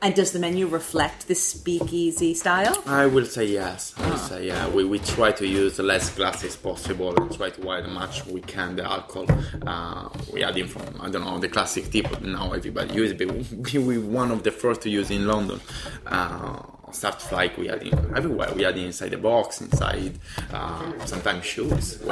And 0.00 0.14
does 0.14 0.30
the 0.30 0.38
menu 0.38 0.68
reflect 0.68 1.26
this 1.26 1.42
speakeasy 1.42 2.32
style? 2.34 2.80
I 2.86 3.06
will 3.06 3.24
say 3.24 3.46
yes. 3.46 3.94
I 3.98 4.08
will 4.10 4.16
say 4.16 4.46
yeah. 4.46 4.68
We, 4.68 4.84
we 4.84 5.00
try 5.00 5.32
to 5.32 5.44
use 5.46 5.76
the 5.76 5.82
less 5.82 6.14
glasses 6.14 6.54
possible 6.54 7.16
and 7.20 7.34
try 7.36 7.50
to 7.50 7.60
widen 7.60 7.92
much 7.94 8.24
we 8.26 8.40
can 8.40 8.76
the 8.76 8.84
alcohol. 8.84 9.26
Uh, 9.66 10.08
we 10.32 10.44
add 10.44 10.56
in 10.56 10.68
from 10.68 11.00
I 11.00 11.10
don't 11.10 11.24
know 11.24 11.38
the 11.40 11.48
classic 11.48 11.90
tip 11.90 12.22
now 12.22 12.52
everybody 12.52 12.94
uses 12.94 13.20
it. 13.20 13.26
But 13.26 13.72
we 13.72 13.78
we 13.78 13.98
one 13.98 14.30
of 14.30 14.44
the 14.44 14.52
first 14.52 14.82
to 14.82 14.88
use 14.90 15.10
in 15.10 15.26
London. 15.26 15.60
Uh, 16.06 16.62
start 16.92 17.20
like 17.32 17.58
we 17.58 17.68
add 17.68 17.82
in 17.82 17.92
everywhere. 18.16 18.52
We 18.54 18.64
add 18.64 18.78
inside 18.78 19.10
the 19.10 19.18
box, 19.18 19.60
inside 19.60 20.16
uh, 20.52 20.92
sometimes 21.06 21.44
shoes. 21.44 22.00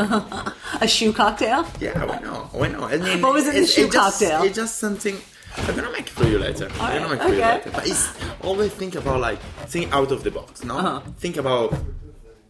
A 0.81 0.88
shoe 0.88 1.12
cocktail? 1.12 1.64
Yeah, 1.81 2.05
we 2.05 2.21
know. 2.26 2.50
We 2.52 2.69
know. 2.69 2.83
I 2.85 2.97
mean, 2.97 3.23
What 3.23 3.33
was 3.35 3.47
it 3.47 3.55
in 3.55 3.62
the 3.62 3.69
shoe 3.69 3.88
just- 3.88 4.19
cocktail? 4.21 4.43
It's 4.43 4.57
just 4.57 4.78
something. 4.81 5.19
I'm 5.59 5.75
gonna 5.77 5.91
make 5.93 6.07
it 6.07 6.11
for 6.11 6.25
you 6.27 6.39
later. 6.39 6.69
I'm 6.81 7.03
gonna 7.03 7.15
make 7.17 7.21
it 7.21 7.29
for 7.29 7.35
you 7.35 7.41
later. 7.41 7.71
But 7.73 7.87
it's 7.87 8.09
always 8.43 8.73
think 8.73 8.95
about 8.95 9.21
like 9.21 9.39
think 9.69 9.93
out 9.93 10.13
of 10.13 10.23
the 10.23 10.31
box. 10.31 10.65
No, 10.65 10.79
Uh-huh. 10.79 11.01
think 11.19 11.37
about 11.37 11.75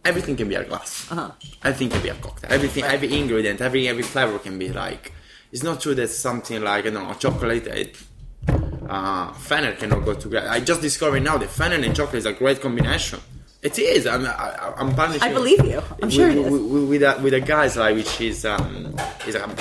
everything 0.05 0.35
can 0.35 0.47
be 0.49 0.55
a 0.55 0.63
glass. 0.63 1.07
Uh-huh. 1.11 1.31
Everything 1.63 1.89
can 1.89 2.01
be 2.01 2.09
a 2.09 2.15
cocktail. 2.15 2.51
Everything, 2.51 2.83
every 2.83 3.13
ingredient, 3.17 3.61
every 3.61 3.87
every 3.87 4.03
flavor 4.03 4.39
can 4.39 4.57
be 4.59 4.69
like. 4.69 5.13
It's 5.51 5.63
not 5.63 5.79
true 5.81 5.95
that 5.95 6.09
something 6.09 6.61
like 6.61 6.85
I 6.85 6.89
don't 6.89 7.07
know 7.07 7.13
chocolate. 7.13 7.67
It, 7.67 7.97
uh, 8.89 9.33
fennel 9.33 9.73
cannot 9.75 10.05
go 10.05 10.13
together. 10.13 10.49
I 10.49 10.59
just 10.59 10.81
discovered 10.81 11.21
now 11.23 11.37
that 11.37 11.49
fennel 11.49 11.83
and 11.83 11.95
chocolate 11.95 12.19
is 12.19 12.25
a 12.25 12.33
great 12.33 12.61
combination. 12.61 13.19
It 13.61 13.79
is. 13.79 14.05
I'm, 14.07 14.25
I, 14.25 14.73
I'm 14.77 14.93
punishing. 14.93 15.23
I 15.23 15.33
believe 15.33 15.65
you. 15.65 15.81
I'm 16.01 16.09
sure 16.09 16.29
it 16.29 16.37
with, 16.37 16.45
is. 16.47 16.61
with, 16.61 16.89
with, 16.89 17.03
a, 17.03 17.19
with 17.21 17.33
a 17.33 17.39
guys 17.39 17.75
like 17.75 17.95
which 17.95 18.21
is 18.21 18.45
um, 18.45 18.95
is 19.25 19.35
a 19.35 19.43
um, 19.43 19.55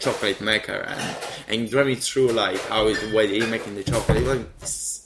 chocolate 0.00 0.40
maker 0.40 0.72
and 0.88 1.16
and 1.52 1.70
driving 1.70 1.96
through 1.96 2.28
like 2.32 2.58
how 2.68 2.86
is 2.88 2.98
the 3.00 3.14
way 3.14 3.28
he 3.28 3.46
making 3.46 3.74
the 3.74 3.84
chocolate. 3.84 4.24
Like, 4.24 4.46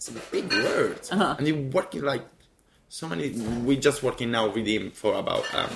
a 0.08 0.30
big 0.30 0.50
word, 0.52 1.00
Uh-huh. 1.10 1.34
and 1.38 1.46
you 1.48 1.56
working 1.72 2.02
like 2.02 2.24
so 2.88 3.08
many. 3.08 3.30
We're 3.30 3.80
just 3.80 4.02
working 4.02 4.30
now 4.30 4.48
with 4.48 4.66
him 4.66 4.92
for 4.92 5.14
about 5.14 5.44
um, 5.54 5.68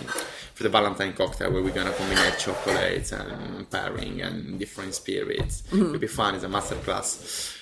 for 0.55 0.62
the 0.62 0.69
Valentine 0.69 1.12
cocktail 1.15 1.53
where 1.53 1.62
we're 1.62 1.75
gonna 1.75 1.93
combine 1.93 2.33
chocolates 2.39 3.11
and 3.12 3.69
pairing 3.69 4.21
and 4.23 4.59
different 4.59 4.95
spirits. 4.95 5.62
Mm-hmm. 5.62 5.87
It'll 5.87 5.99
be 5.99 6.07
fun. 6.07 6.35
It's 6.37 6.45
a 6.45 6.49
master 6.49 6.77
class. 6.77 7.57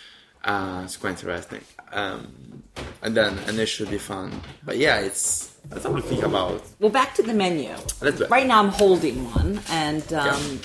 Uh, 0.45 0.83
it's 0.85 0.97
quite 0.99 1.11
interesting. 1.11 1.63
Um, 1.91 2.63
and 3.03 3.17
then 3.17 3.39
and 3.47 3.59
it 3.59 3.67
should 3.67 3.91
be 3.91 3.99
fun. 3.99 4.41
But 4.63 4.77
yeah, 4.77 4.99
it's 5.01 5.57
that's 5.71 5.87
all 5.87 5.95
we 5.95 6.03
think 6.03 6.23
about. 6.23 6.63
Well, 6.81 6.91
back 6.91 7.15
to 7.15 7.23
the 7.23 7.33
menu. 7.35 7.71
Let's 8.03 8.19
do 8.19 8.25
it. 8.25 8.31
Right 8.31 8.47
now, 8.47 8.61
I'm 8.63 8.69
holding 8.69 9.25
one, 9.33 9.61
and 9.71 10.13
um, 10.13 10.61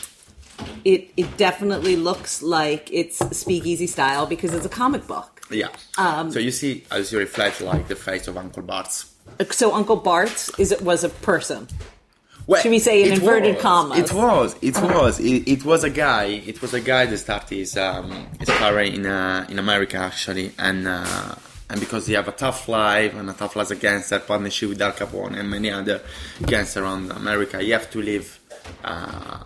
it 0.86 1.12
it 1.18 1.38
definitely 1.38 1.96
looks 1.96 2.42
like 2.42 2.90
it's 2.92 3.18
speakeasy 3.38 3.88
style 3.88 4.26
because 4.26 4.54
it's 4.54 4.66
a 4.66 4.70
comic 4.70 5.08
book. 5.08 5.42
Yeah. 5.50 5.70
Um, 5.98 6.32
so 6.32 6.40
you 6.40 6.52
see, 6.52 6.84
as 6.92 7.12
you 7.12 7.20
reflect, 7.20 7.62
like 7.62 7.88
the 7.88 7.96
face 7.96 8.28
of 8.28 8.38
Uncle 8.38 8.64
Bart's. 8.64 9.14
So 9.52 9.74
Uncle 9.74 9.96
Bart's 9.98 10.50
is 10.60 10.72
it 10.72 10.82
was 10.82 11.04
a 11.04 11.10
person. 11.10 11.68
Well, 12.46 12.62
Should 12.62 12.72
we 12.72 12.80
say 12.80 13.04
it 13.04 13.14
inverted 13.14 13.56
was, 13.56 13.62
commas? 13.64 14.00
It 14.00 14.14
was. 14.14 14.56
It 14.62 14.76
was. 14.82 15.20
It, 15.20 15.48
it 15.48 15.64
was 15.64 15.86
a 15.86 15.90
guy. 15.90 16.26
It 16.26 16.62
was 16.62 16.74
a 16.74 16.82
guy 16.82 17.06
that 17.06 17.18
started 17.18 17.56
his 17.56 17.78
um, 17.78 18.28
his 18.40 18.50
career 18.50 18.82
in 18.94 19.06
uh, 19.06 19.46
in 19.50 19.60
America 19.60 19.98
actually, 19.98 20.52
and 20.60 20.86
uh, 20.88 21.36
and 21.70 21.80
because 21.80 22.06
he 22.08 22.14
have 22.16 22.28
a 22.28 22.34
tough 22.34 22.68
life 22.68 23.16
and 23.16 23.30
a 23.30 23.34
tough 23.34 23.56
life 23.56 23.72
against 23.72 24.10
that 24.10 24.28
partnership 24.28 24.70
with 24.70 24.82
Al 24.82 24.92
Capone 24.92 25.40
and 25.40 25.50
many 25.50 25.72
other 25.72 26.02
gangs 26.46 26.76
around 26.76 27.12
America, 27.12 27.60
he 27.62 27.70
have 27.70 27.90
to 27.92 28.02
live. 28.02 28.40
uh, 28.84 29.44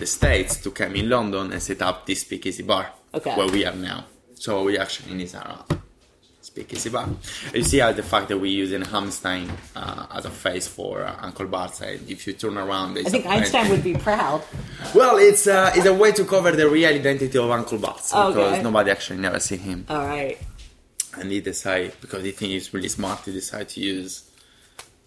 the 0.00 0.06
states 0.06 0.56
to 0.62 0.70
come 0.70 0.96
in 0.96 1.08
London 1.08 1.52
and 1.52 1.62
set 1.62 1.80
up 1.82 2.06
this 2.06 2.22
speakeasy 2.22 2.62
bar 2.64 2.90
Okay. 3.14 3.34
where 3.36 3.48
we 3.48 3.64
are 3.64 3.74
now. 3.74 4.04
So 4.34 4.64
we 4.64 4.78
actually 4.78 5.14
need 5.14 5.34
uh, 5.34 5.58
speakeasy 6.40 6.88
bar. 6.90 7.08
You 7.54 7.62
see 7.62 7.78
how 7.78 7.92
the 7.92 8.02
fact 8.02 8.28
that 8.28 8.38
we're 8.38 8.46
using 8.64 8.82
Einstein 8.82 9.50
uh, 9.76 10.06
as 10.12 10.24
a 10.24 10.30
face 10.30 10.66
for 10.66 11.02
uh, 11.04 11.16
Uncle 11.20 11.46
Bart. 11.46 11.80
And 11.82 12.08
if 12.08 12.26
you 12.26 12.32
turn 12.32 12.56
around, 12.56 12.96
I 12.98 13.02
think 13.04 13.26
Einstein 13.26 13.68
would 13.70 13.84
be 13.84 13.94
proud. 13.94 14.42
Well, 14.94 15.18
it's 15.18 15.46
uh, 15.46 15.70
it's 15.76 15.86
a 15.86 15.92
way 15.94 16.10
to 16.12 16.24
cover 16.24 16.50
the 16.52 16.68
real 16.68 16.88
identity 16.88 17.36
of 17.38 17.50
Uncle 17.50 17.78
Bart 17.78 17.98
because 17.98 18.36
Okay. 18.36 18.62
nobody 18.62 18.90
actually 18.90 19.20
never 19.20 19.38
seen 19.38 19.58
him, 19.60 19.84
All 19.88 19.98
right. 19.98 20.38
and 21.18 21.30
he 21.30 21.40
decide 21.42 21.92
because 22.00 22.24
he 22.24 22.30
think 22.32 22.52
he's 22.52 22.72
really 22.74 22.88
smart. 22.88 23.20
He 23.26 23.32
decide 23.32 23.68
to 23.74 23.80
use 23.80 24.12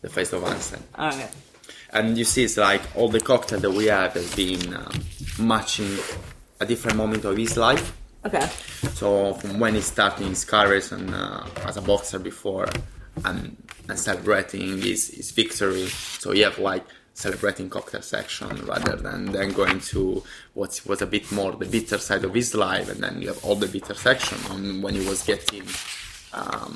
the 0.02 0.10
face 0.10 0.32
of 0.34 0.44
Einstein. 0.44 0.84
All 0.96 1.10
right. 1.10 1.32
And 1.94 2.18
you 2.18 2.24
see, 2.24 2.44
it's 2.44 2.58
like 2.58 2.82
all 2.96 3.10
the 3.10 3.20
cocktail 3.20 3.60
that 3.60 3.72
we 3.72 3.86
have 3.86 4.14
has 4.14 4.36
been 4.36 4.74
uh, 4.74 4.92
matching 5.40 5.98
a 6.60 6.66
different 6.66 6.98
moment 6.98 7.24
of 7.26 7.38
his 7.38 7.56
life. 7.56 7.96
Okay. 8.26 8.48
So 8.94 9.34
from 9.36 9.60
when 9.60 9.76
he 9.76 9.82
started 9.82 10.28
his 10.28 10.46
career 10.46 10.82
and, 10.92 11.14
uh, 11.14 11.46
as 11.66 11.78
a 11.78 11.82
boxer 11.82 12.20
before 12.20 12.68
and, 13.26 13.56
and 13.88 14.00
celebrating 14.00 14.82
his, 14.82 15.10
his 15.10 15.32
victory. 15.32 15.88
So 15.88 16.32
you 16.32 16.46
have 16.46 16.58
like 16.58 16.86
celebrating 17.14 17.70
cocktail 17.70 18.02
section 18.02 18.66
rather 18.66 18.96
than 18.96 19.26
then 19.32 19.52
going 19.52 19.80
to 19.80 20.24
what 20.54 20.82
was 20.88 21.02
a 21.02 21.06
bit 21.06 21.32
more 21.32 21.52
the 21.52 21.66
bitter 21.66 22.00
side 22.00 22.24
of 22.24 22.34
his 22.34 22.56
life 22.56 22.90
and 22.90 23.04
then 23.04 23.22
you 23.22 23.28
have 23.28 23.44
all 23.46 23.56
the 23.56 23.68
bitter 23.68 23.94
section 23.94 24.38
on 24.50 24.82
when 24.82 24.96
he 24.96 25.08
was 25.08 25.22
getting 25.22 25.62
um, 26.34 26.76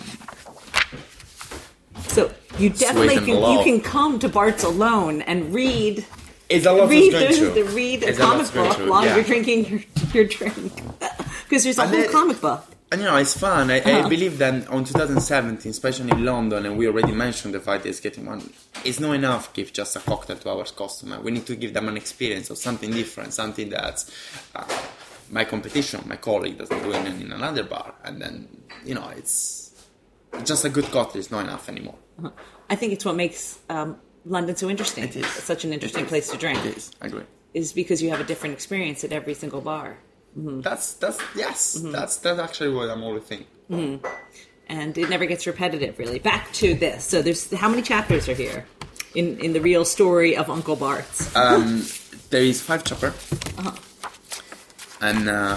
you 2.59 2.69
definitely 2.69 3.17
and 3.17 3.25
can 3.25 3.51
you 3.57 3.63
can 3.63 3.81
come 3.81 4.19
to 4.19 4.29
Bart's 4.29 4.63
alone 4.63 5.21
and 5.23 5.53
read 5.53 6.05
it's 6.49 6.65
a 6.65 6.71
lot 6.71 6.89
read 6.89 7.11
going 7.11 7.27
the, 7.31 7.37
through. 7.37 7.51
the 7.51 7.63
read 7.75 8.03
a 8.03 8.07
It's 8.09 8.19
a 8.19 8.21
comic 8.21 8.53
going 8.53 8.67
book 8.69 8.77
through, 8.77 8.89
while 8.89 9.05
yeah. 9.05 9.15
you're 9.15 9.23
drinking 9.23 9.65
your, 9.69 9.81
your 10.13 10.25
drink 10.25 10.73
because 11.43 11.63
there's 11.63 11.77
a 11.77 11.81
And 11.83 11.91
whole 11.91 11.99
it- 12.01 12.11
comic 12.11 12.41
book. 12.41 12.65
And 12.89 13.01
you 13.01 13.07
know, 13.07 13.17
it's 13.17 13.37
fun. 13.37 13.69
I, 13.69 13.79
Uh-huh. 13.81 14.05
I 14.05 14.09
believe 14.09 14.37
that 14.37 14.65
on 14.69 14.85
2017, 14.85 15.69
especially 15.69 16.09
in 16.09 16.23
London, 16.23 16.65
and 16.65 16.77
we 16.77 16.87
already 16.87 17.11
mentioned 17.11 17.53
the 17.53 17.59
fact 17.59 17.83
that 17.83 17.89
it's 17.89 17.99
getting 17.99 18.25
one, 18.25 18.49
it's 18.85 19.01
not 19.01 19.11
enough 19.11 19.51
to 19.51 19.61
give 19.61 19.73
just 19.73 19.97
a 19.97 19.99
cocktail 19.99 20.37
to 20.37 20.49
our 20.49 20.63
customer. 20.63 21.19
We 21.19 21.31
need 21.31 21.45
to 21.47 21.57
give 21.57 21.73
them 21.73 21.89
an 21.89 21.97
experience 21.97 22.49
of 22.49 22.57
something 22.57 22.89
different, 22.91 23.33
something 23.33 23.67
that's 23.71 24.09
uh, 24.55 24.63
my 25.29 25.43
competition, 25.43 25.99
my 26.07 26.15
colleague 26.15 26.59
doesn't 26.59 26.81
do 26.81 26.93
it 26.93 27.05
in 27.07 27.33
another 27.33 27.63
bar. 27.63 27.93
And 28.05 28.21
then, 28.21 28.47
you 28.85 28.95
know, 28.95 29.09
it's 29.17 29.73
just 30.45 30.63
a 30.63 30.69
good 30.69 30.85
cocktail 30.85 31.19
is 31.19 31.29
not 31.29 31.43
enough 31.43 31.67
anymore. 31.67 31.95
I 32.69 32.75
think 32.75 32.93
it's 32.93 33.05
what 33.05 33.15
makes 33.15 33.59
um, 33.69 33.97
London 34.25 34.55
so 34.55 34.69
interesting. 34.69 35.03
It 35.05 35.15
is. 35.15 35.23
It's 35.23 35.43
such 35.43 35.63
an 35.65 35.73
interesting 35.73 36.05
place 36.05 36.29
to 36.29 36.37
drink. 36.37 36.59
It 36.65 36.77
is, 36.77 36.91
I 37.01 37.07
agree. 37.07 37.23
Is 37.53 37.73
because 37.73 38.01
you 38.01 38.09
have 38.09 38.19
a 38.19 38.23
different 38.25 38.53
experience 38.53 39.03
at 39.03 39.11
every 39.11 39.33
single 39.33 39.61
bar, 39.61 39.97
That's, 40.35 40.93
that's, 40.93 41.19
yes, 41.35 41.77
Mm-hmm. 41.77 41.91
that's, 41.91 42.17
that's 42.17 42.39
actually 42.39 42.73
what 42.73 42.89
I'm 42.89 43.03
always 43.03 43.23
thinking. 43.23 44.01
and 44.67 44.97
it 44.97 45.09
never 45.09 45.25
gets 45.25 45.47
repetitive. 45.47 45.97
Really. 45.97 46.19
Back 46.19 46.51
to 46.53 46.73
this. 46.75 47.03
So 47.05 47.21
there's 47.21 47.51
how 47.53 47.69
many 47.69 47.81
chapters 47.81 48.27
are 48.29 48.33
here 48.35 48.65
in 49.15 49.39
in 49.39 49.53
the 49.53 49.61
real 49.61 49.85
story 49.85 50.35
of 50.37 50.49
Uncle 50.49 50.75
Bart's? 50.75 51.33
Um, 51.35 51.83
there 52.29 52.43
is 52.43 52.61
five 52.61 52.83
chapter. 52.83 53.07
Uh-huh. 53.57 53.71
And, 55.01 55.29
uh, 55.29 55.55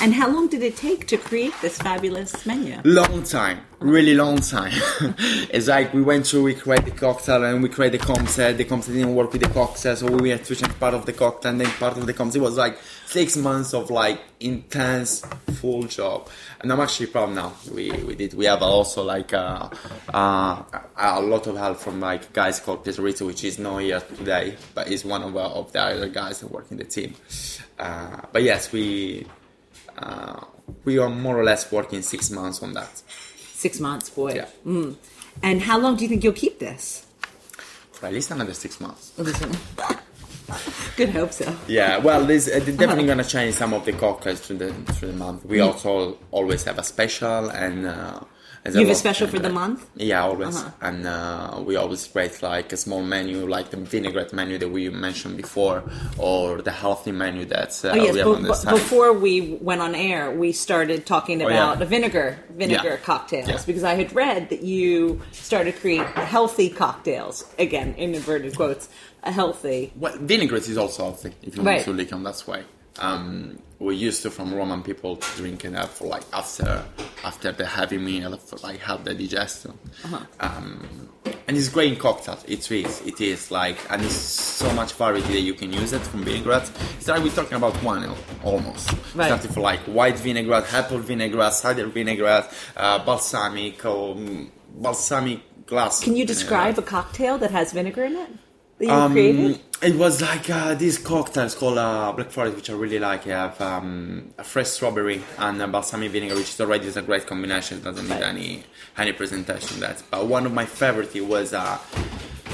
and 0.00 0.14
how 0.14 0.28
long 0.28 0.48
did 0.48 0.62
it 0.62 0.76
take 0.76 1.06
to 1.06 1.16
create 1.16 1.54
this 1.62 1.78
fabulous 1.78 2.46
menu? 2.46 2.80
long 2.84 3.22
time. 3.22 3.60
Really 3.78 4.14
long 4.14 4.38
time. 4.38 4.72
It's 5.50 5.68
like 5.68 5.92
we 5.92 6.02
went 6.02 6.26
through 6.26 6.44
we 6.44 6.54
created 6.54 6.86
the 6.86 6.98
cocktail 6.98 7.44
and 7.44 7.62
we 7.62 7.68
created 7.68 8.00
the 8.00 8.06
concept. 8.06 8.58
The 8.58 8.64
concept 8.64 8.94
didn't 8.94 9.14
work 9.14 9.32
with 9.32 9.42
the 9.42 9.48
cocktail 9.48 9.96
so 9.96 10.06
we 10.16 10.30
had 10.30 10.44
to 10.44 10.56
change 10.56 10.78
part 10.78 10.94
of 10.94 11.04
the 11.04 11.12
cocktail 11.12 11.52
and 11.52 11.60
then 11.60 11.70
part 11.72 11.96
of 11.96 12.06
the 12.06 12.14
concept. 12.14 12.36
It 12.36 12.40
was 12.40 12.56
like 12.56 12.78
six 13.06 13.36
months 13.36 13.74
of 13.74 13.90
like 13.90 14.20
intense 14.40 15.20
full 15.60 15.82
job. 15.84 16.28
And 16.60 16.72
i'm 16.72 16.80
actually 16.80 17.06
proud 17.06 17.32
now. 17.34 17.52
We 17.72 17.90
we 17.90 18.14
did 18.14 18.34
we 18.34 18.46
have 18.46 18.62
also 18.62 19.04
like 19.04 19.32
uh, 19.34 19.68
uh, 20.12 20.62
a 20.96 21.20
lot 21.20 21.46
of 21.46 21.56
help 21.56 21.78
from 21.78 22.00
like 22.00 22.32
guys 22.32 22.60
called 22.60 22.84
Pietrito 22.84 23.26
which 23.26 23.44
is 23.44 23.58
not 23.58 23.78
here 23.78 24.00
today 24.00 24.56
but 24.74 24.88
is 24.88 25.04
one 25.04 25.22
of, 25.22 25.36
uh, 25.36 25.60
of 25.60 25.72
the 25.72 25.82
other 25.82 26.08
guys 26.08 26.40
that 26.40 26.50
work 26.50 26.70
in 26.70 26.78
the 26.78 26.84
team. 26.84 27.14
But 27.76 28.42
yes 28.42 28.72
we 28.72 29.26
uh, 29.98 30.44
we 30.84 30.98
are 30.98 31.08
more 31.08 31.38
or 31.38 31.44
less 31.44 31.70
working 31.70 32.02
six 32.02 32.30
months 32.30 32.62
on 32.62 32.74
that. 32.74 33.02
Six 33.54 33.80
months, 33.80 34.10
boy. 34.10 34.34
Yeah. 34.34 34.48
Mm. 34.66 34.96
And 35.42 35.62
how 35.62 35.78
long 35.78 35.96
do 35.96 36.04
you 36.04 36.08
think 36.08 36.24
you'll 36.24 36.32
keep 36.32 36.58
this? 36.58 37.06
For 37.92 38.06
at 38.06 38.12
least 38.12 38.30
another 38.30 38.54
six 38.54 38.80
months. 38.80 39.12
Good 40.96 41.10
hope 41.10 41.32
so. 41.32 41.56
Yeah, 41.66 41.98
well, 41.98 42.24
this 42.24 42.46
uh, 42.46 42.60
they're 42.62 42.76
definitely 42.76 43.06
gonna 43.06 43.24
change 43.36 43.54
some 43.54 43.72
of 43.74 43.84
the 43.84 43.92
cocktails 43.92 44.40
through 44.40 44.58
the 44.58 44.72
through 44.92 45.12
the 45.12 45.18
month. 45.18 45.44
We 45.44 45.60
also 45.60 46.18
always 46.30 46.64
have 46.64 46.78
a 46.78 46.84
special, 46.84 47.50
and 47.50 47.86
uh, 47.86 48.20
You 48.74 48.80
have 48.80 48.90
a 48.90 48.94
special 48.94 49.26
for 49.28 49.38
the 49.38 49.50
month? 49.50 49.86
Yeah, 49.96 50.22
always. 50.24 50.56
Uh-huh. 50.56 50.70
And 50.80 51.06
uh, 51.06 51.62
we 51.64 51.76
always 51.76 52.06
create 52.06 52.42
like 52.42 52.72
a 52.72 52.76
small 52.76 53.02
menu, 53.02 53.46
like 53.46 53.70
the 53.70 53.76
vinaigrette 53.76 54.32
menu 54.32 54.58
that 54.58 54.68
we 54.68 54.88
mentioned 54.90 55.36
before, 55.36 55.82
or 56.18 56.62
the 56.62 56.72
healthy 56.72 57.12
menu 57.12 57.44
that 57.46 57.70
uh, 57.84 57.90
Oh 57.90 57.94
yes, 57.94 58.12
we 58.14 58.18
have 58.20 58.26
be- 58.28 58.34
on 58.34 58.42
the 58.42 58.48
be- 58.48 58.54
site. 58.54 58.74
before 58.74 59.12
we 59.12 59.58
went 59.60 59.80
on 59.80 59.94
air, 59.94 60.30
we 60.30 60.52
started 60.52 61.06
talking 61.06 61.40
Oh, 61.42 61.48
yeah. 61.48 61.54
about 61.54 61.78
the 61.78 61.86
vinegar 61.86 62.38
vinegar 62.50 62.90
Yeah. 62.90 62.96
cocktails 62.96 63.48
Yeah. 63.48 63.62
because 63.66 63.84
I 63.84 63.94
had 63.94 64.12
read 64.14 64.48
that 64.50 64.62
you 64.62 65.20
started 65.32 65.74
to 65.74 65.80
create 65.80 66.06
healthy 66.06 66.68
cocktails 66.70 67.44
again 67.58 67.94
in 67.96 68.14
inverted 68.14 68.56
quotes, 68.56 68.88
a 69.22 69.32
healthy. 69.32 69.92
Well, 69.96 70.16
vinaigrette 70.18 70.68
is 70.68 70.78
also 70.78 71.04
healthy 71.04 71.32
if 71.42 71.56
you 71.56 71.62
Right. 71.62 71.74
want 71.76 71.84
to 71.84 71.92
look 71.92 72.12
on 72.12 72.22
that 72.24 72.42
way. 72.46 72.62
Um, 72.98 73.58
we 73.78 73.94
used 73.94 74.22
to 74.22 74.30
from 74.30 74.54
Roman 74.54 74.82
people 74.82 75.16
to 75.16 75.36
drink 75.36 75.64
it 75.64 75.74
up 75.74 75.90
for 75.90 76.06
like 76.06 76.22
after 76.32 76.84
after 77.24 77.52
the 77.52 77.66
heavy 77.66 77.98
meal 77.98 78.36
for 78.38 78.56
like 78.58 78.78
help 78.78 79.04
the 79.04 79.14
digestion. 79.14 79.78
Uh-huh. 80.04 80.20
Um, 80.40 81.10
and 81.46 81.56
it's 81.56 81.68
great 81.68 81.92
in 81.92 81.98
cocktails. 81.98 82.44
It 82.48 82.70
is. 82.70 83.02
It 83.02 83.20
is 83.20 83.50
like 83.50 83.78
and 83.90 84.02
it's 84.02 84.14
so 84.14 84.72
much 84.72 84.92
variety 84.94 85.32
that 85.34 85.40
you 85.40 85.54
can 85.54 85.72
use 85.72 85.92
it 85.92 86.00
from 86.00 86.24
vinaigrette. 86.24 86.70
It's 86.96 87.08
like 87.08 87.22
we're 87.22 87.30
talking 87.30 87.56
about 87.56 87.80
wine 87.82 88.04
al- 88.04 88.16
almost. 88.42 88.92
Right. 89.14 89.26
Starting 89.26 89.52
for 89.52 89.60
like 89.60 89.80
white 89.80 90.18
vinaigrette, 90.18 90.72
apple 90.72 90.98
vinaigrette, 90.98 91.52
cider 91.52 91.86
vinaigrette, 91.86 92.52
uh, 92.76 93.04
balsamic 93.04 93.84
or 93.84 94.14
mm, 94.14 94.50
balsamic 94.74 95.66
glass. 95.66 96.02
Can 96.02 96.16
you 96.16 96.24
vinaigrette. 96.24 96.38
describe 96.38 96.78
a 96.78 96.82
cocktail 96.82 97.36
that 97.38 97.50
has 97.50 97.72
vinegar 97.72 98.04
in 98.04 98.16
it 98.16 98.30
that 98.30 98.45
you 98.84 98.90
Um, 98.90 99.12
created? 99.12 99.60
It 99.82 99.96
was 99.96 100.22
like 100.22 100.48
uh, 100.48 100.74
these 100.74 100.96
cocktails 100.98 101.54
called 101.54 101.76
uh, 101.76 102.10
Black 102.12 102.30
Forest, 102.30 102.56
which 102.56 102.70
I 102.70 102.72
really 102.72 102.98
like. 102.98 103.26
You 103.26 103.32
have 103.32 103.60
um, 103.60 104.32
a 104.38 104.44
fresh 104.44 104.68
strawberry 104.68 105.22
and 105.38 105.60
a 105.60 105.68
balsamic 105.68 106.12
vinegar, 106.12 106.34
which 106.34 106.48
is 106.48 106.60
already 106.60 106.86
is 106.86 106.96
a 106.96 107.02
great 107.02 107.26
combination. 107.26 107.78
It 107.78 107.84
doesn't 107.84 108.08
need 108.08 108.22
any 108.22 108.64
any 108.96 109.12
presentation. 109.12 109.80
That, 109.80 110.02
but 110.10 110.26
one 110.26 110.46
of 110.46 110.54
my 110.54 110.64
favorite 110.64 111.14
was 111.26 111.52
uh, 111.52 111.78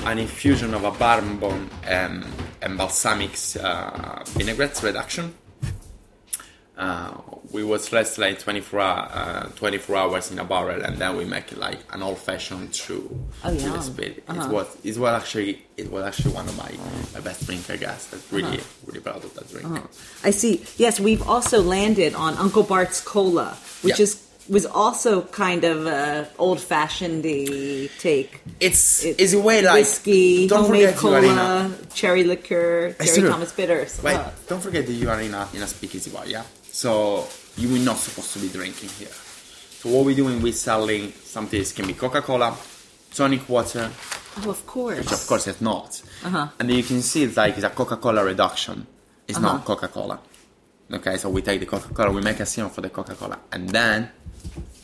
an 0.05 0.19
infusion 0.19 0.75
of 0.75 0.83
a 0.83 0.91
bourbon 0.91 1.71
um, 1.89 2.25
and 2.61 2.77
balsamic 2.77 3.31
uh, 3.63 4.25
vinaigrette 4.27 4.83
reduction. 4.83 5.35
Uh, 6.83 7.13
we 7.53 7.63
was 7.63 7.93
less 7.93 8.19
like 8.19 8.39
24, 8.41 8.81
uh, 8.81 9.49
24 9.57 9.97
hours 9.97 10.31
in 10.33 10.39
a 10.39 10.45
barrel 10.45 10.83
and 10.83 10.97
then 10.99 11.17
we 11.17 11.25
make 11.25 11.53
it 11.53 11.59
like 11.59 11.79
an 11.95 12.03
old 12.03 12.19
fashioned 12.19 12.75
through 12.75 13.07
Oh, 13.45 13.53
the 13.55 13.81
spirit. 13.83 14.25
Uh-huh. 14.27 14.43
It 14.49 14.53
was 14.57 14.67
it 14.91 14.97
was 14.99 15.13
actually 15.23 15.53
it 15.77 15.89
was 15.95 16.03
actually 16.05 16.35
one 16.35 16.49
of 16.49 16.57
my, 16.57 16.71
my 17.15 17.21
best 17.21 17.47
drink 17.47 17.69
I 17.71 17.77
guess. 17.77 18.03
I'm 18.13 18.21
really 18.37 18.59
Uh-huh. 18.59 18.87
really 18.89 19.01
proud 19.01 19.23
of 19.27 19.33
that 19.37 19.47
drink. 19.53 19.67
I 20.25 20.31
see. 20.41 20.55
Yes, 20.85 20.99
we've 20.99 21.23
also 21.35 21.59
landed 21.77 22.13
on 22.25 22.33
Uncle 22.45 22.65
Bart's 22.73 23.01
Cola, 23.01 23.49
which 23.83 23.99
Yeah. 23.99 24.05
is 24.07 24.13
was 24.49 24.67
also 24.67 25.23
kind 25.45 25.63
of 25.63 25.87
a 25.87 26.27
old 26.45 26.59
fashioned 26.61 27.23
take. 28.07 28.31
It's 28.59 29.05
It's 29.05 29.21
it's 29.23 29.35
a 29.35 29.43
way 29.49 29.63
like 29.63 29.75
whiskey, 29.87 30.49
don't 30.49 30.63
homemade 30.65 30.97
forget 30.99 31.03
you 31.03 31.31
are 31.39 31.69
cola, 31.71 31.71
cherry 31.95 32.25
liquor, 32.25 32.97
Cherry. 32.99 33.29
Thomas 33.31 33.53
bitters. 33.53 34.03
Wait, 34.03 34.17
Oh. 34.19 34.33
don't 34.49 34.61
forget 34.67 34.83
that 34.89 34.97
you 35.03 35.09
are 35.13 35.21
in 35.21 35.33
a 35.35 35.47
in 35.55 35.63
a 35.63 35.67
speakeasy 35.69 36.11
bar, 36.11 36.27
yeah. 36.27 36.43
So 36.73 37.27
you 37.57 37.69
were 37.71 37.79
not 37.85 37.99
supposed 37.99 38.33
to 38.33 38.39
be 38.39 38.49
drinking 38.49 38.89
here. 38.99 39.09
So 39.09 39.91
what 39.91 40.05
we're 40.07 40.17
doing, 40.17 40.41
we're 40.41 40.53
selling 40.55 41.13
something. 41.13 41.59
This 41.59 41.73
can 41.73 41.87
be 41.87 41.93
Coca-Cola, 41.93 42.57
tonic 43.15 43.47
water, 43.49 43.91
Oh, 44.39 44.51
of 44.51 44.67
course. 44.67 44.97
which 44.99 45.13
of 45.13 45.27
course 45.27 45.47
it's 45.47 45.61
not. 45.61 46.01
Uh-huh. 46.25 46.49
And 46.59 46.71
then 46.71 46.77
you 46.77 46.83
can 46.83 47.03
see 47.03 47.25
it's 47.25 47.37
like 47.37 47.55
it's 47.57 47.65
a 47.65 47.71
Coca-Cola 47.71 48.25
reduction. 48.25 48.87
It's 49.29 49.37
Uh-huh. 49.39 49.53
not 49.59 49.65
Coca-Cola. 49.67 50.19
Okay, 50.93 51.17
so 51.19 51.29
we 51.29 51.43
take 51.43 51.61
the 51.61 51.67
Coca-Cola, 51.67 52.11
we 52.11 52.23
make 52.23 52.41
a 52.41 52.47
syrup 52.47 52.73
for 52.73 52.81
the 52.81 52.91
Coca-Cola, 52.91 53.39
and 53.53 53.69
then 53.71 54.11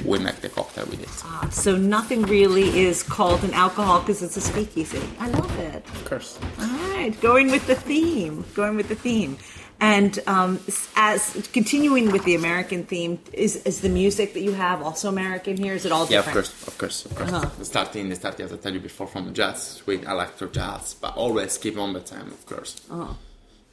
we 0.04 0.18
make 0.18 0.40
the 0.40 0.48
cocktail 0.48 0.86
with 0.86 1.00
it. 1.02 1.08
Ah, 1.24 1.48
So 1.50 1.76
nothing 1.76 2.22
really 2.22 2.80
is 2.86 3.02
called 3.02 3.42
an 3.44 3.52
alcohol 3.54 4.00
because 4.00 4.22
it's 4.22 4.36
a 4.36 4.40
speakeasy. 4.40 5.02
I 5.20 5.28
love 5.30 5.58
it. 5.58 5.84
Of 5.86 6.04
course. 6.04 6.38
All 6.60 6.66
right, 6.96 7.18
going 7.20 7.50
with 7.50 7.66
the 7.66 7.74
theme, 7.74 8.44
going 8.54 8.76
with 8.76 8.88
the 8.88 8.94
theme, 8.94 9.36
and 9.80 10.18
um, 10.26 10.58
as 10.96 11.48
continuing 11.52 12.10
with 12.10 12.24
the 12.24 12.34
American 12.34 12.84
theme, 12.84 13.18
is 13.32 13.56
is 13.64 13.80
the 13.80 13.88
music 13.88 14.34
that 14.34 14.40
you 14.40 14.52
have 14.52 14.82
also 14.82 15.08
American 15.08 15.56
here? 15.56 15.74
Is 15.74 15.84
it 15.86 15.92
all 15.92 16.06
Yeah, 16.08 16.18
of 16.20 16.24
different? 16.24 16.34
course, 16.48 16.66
of 16.68 16.78
course, 16.78 17.04
of 17.06 17.14
course. 17.14 17.32
Uh-huh. 17.32 17.64
Starting, 17.64 18.08
the 18.08 18.16
starting, 18.16 18.46
as 18.46 18.52
I 18.52 18.56
tell 18.56 18.72
you 18.74 18.80
before, 18.80 19.06
from 19.06 19.32
jazz, 19.34 19.82
with 19.86 20.02
electro 20.08 20.48
jazz, 20.48 20.94
but 20.94 21.16
always 21.16 21.58
keep 21.58 21.78
on 21.78 21.92
the 21.92 22.00
time, 22.00 22.26
of 22.28 22.44
course. 22.46 22.80
Uh-huh. 22.90 23.14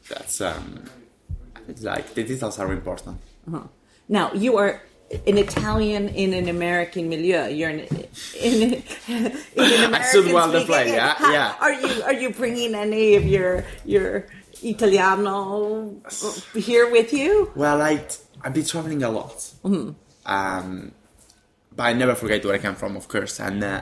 That's 0.10 0.40
um, 0.42 0.84
it's 1.68 1.82
like 1.84 2.14
the 2.14 2.24
details 2.24 2.60
are 2.60 2.72
important. 2.72 3.18
Now 4.08 4.32
you 4.34 4.58
are 4.58 4.82
an 5.28 5.38
Italian 5.38 6.10
in 6.10 6.34
an 6.34 6.48
American 6.50 7.10
milieu. 7.10 7.48
You're 7.48 7.70
in, 7.72 7.80
in, 7.80 8.84
in 9.16 9.26
an 9.26 9.34
American. 9.58 9.94
I 9.96 10.02
stood 10.04 10.32
well 10.34 10.52
to 10.52 10.60
speaking- 10.60 10.68
play, 10.68 10.88
yeah, 10.94 11.16
yeah. 11.32 11.56
Are 11.60 11.74
you 11.74 12.04
are 12.04 12.14
you 12.14 12.30
bringing 12.32 12.76
any 12.76 13.16
of 13.16 13.26
your 13.26 13.66
your 13.86 14.28
Italiano 14.70 16.02
here 16.56 16.90
with 16.92 17.14
you? 17.14 17.52
Well, 17.56 17.82
I 17.82 18.06
I've 18.44 18.54
been 18.54 18.66
traveling 18.66 19.04
a 19.04 19.10
lot, 19.10 19.38
Mm-hmm. 19.64 19.92
um, 20.26 20.92
but 21.76 21.84
I 21.84 21.94
never 21.94 22.16
forget 22.16 22.44
where 22.46 22.56
I 22.56 22.58
come 22.60 22.76
from, 22.76 22.96
of 22.96 23.08
course, 23.08 23.40
and 23.40 23.64
uh, 23.64 23.82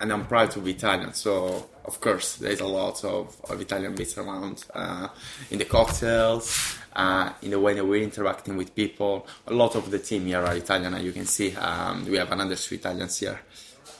and 0.00 0.12
I'm 0.12 0.26
proud 0.26 0.50
to 0.52 0.60
be 0.60 0.72
Italian. 0.72 1.12
So 1.14 1.68
of 1.84 2.00
course, 2.00 2.36
there's 2.36 2.60
a 2.60 2.66
lot 2.66 3.04
of, 3.04 3.36
of 3.50 3.60
Italian 3.60 3.94
bits 3.94 4.16
around 4.18 4.64
uh, 4.74 5.08
in 5.50 5.58
the 5.58 5.64
cocktails, 5.64 6.76
uh, 6.94 7.32
in 7.42 7.50
the 7.50 7.58
way 7.60 7.74
that 7.74 7.84
we're 7.84 8.02
interacting 8.02 8.56
with 8.56 8.74
people. 8.74 9.26
A 9.48 9.52
lot 9.52 9.74
of 9.74 9.90
the 9.90 9.98
team 9.98 10.26
here 10.26 10.40
are 10.44 10.54
Italian, 10.54 10.94
and 10.94 11.04
you 11.04 11.12
can 11.12 11.26
see 11.26 11.54
um, 11.56 12.04
we 12.04 12.16
have 12.18 12.30
another 12.32 12.54
two 12.56 12.76
Italians 12.76 13.18
here. 13.18 13.40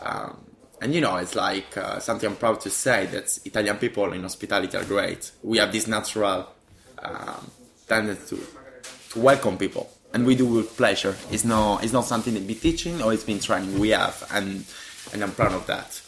Um, 0.01 0.37
and 0.82 0.92
you 0.92 1.00
know, 1.00 1.16
it's 1.16 1.36
like 1.36 1.76
uh, 1.76 2.00
something 2.00 2.28
I'm 2.28 2.36
proud 2.36 2.60
to 2.62 2.70
say 2.70 3.06
that 3.06 3.38
Italian 3.44 3.76
people 3.76 4.12
in 4.12 4.22
hospitality 4.22 4.76
are 4.76 4.84
great. 4.84 5.30
We 5.42 5.58
have 5.58 5.70
this 5.70 5.86
natural 5.86 6.48
um, 6.98 7.50
tendency 7.88 8.36
to 8.36 8.42
to 9.12 9.20
welcome 9.20 9.56
people, 9.58 9.88
and 10.12 10.26
we 10.26 10.34
do 10.34 10.46
with 10.46 10.76
pleasure. 10.76 11.14
It's 11.30 11.44
not 11.44 11.84
it's 11.84 11.92
not 11.92 12.04
something 12.04 12.34
that 12.34 12.46
be 12.46 12.56
teaching 12.56 13.00
or 13.00 13.12
it's 13.12 13.22
been 13.24 13.38
training. 13.38 13.78
We 13.78 13.90
have, 13.90 14.26
and 14.32 14.64
and 15.12 15.22
I'm 15.22 15.32
proud 15.32 15.52
of 15.52 15.66
that. 15.66 16.02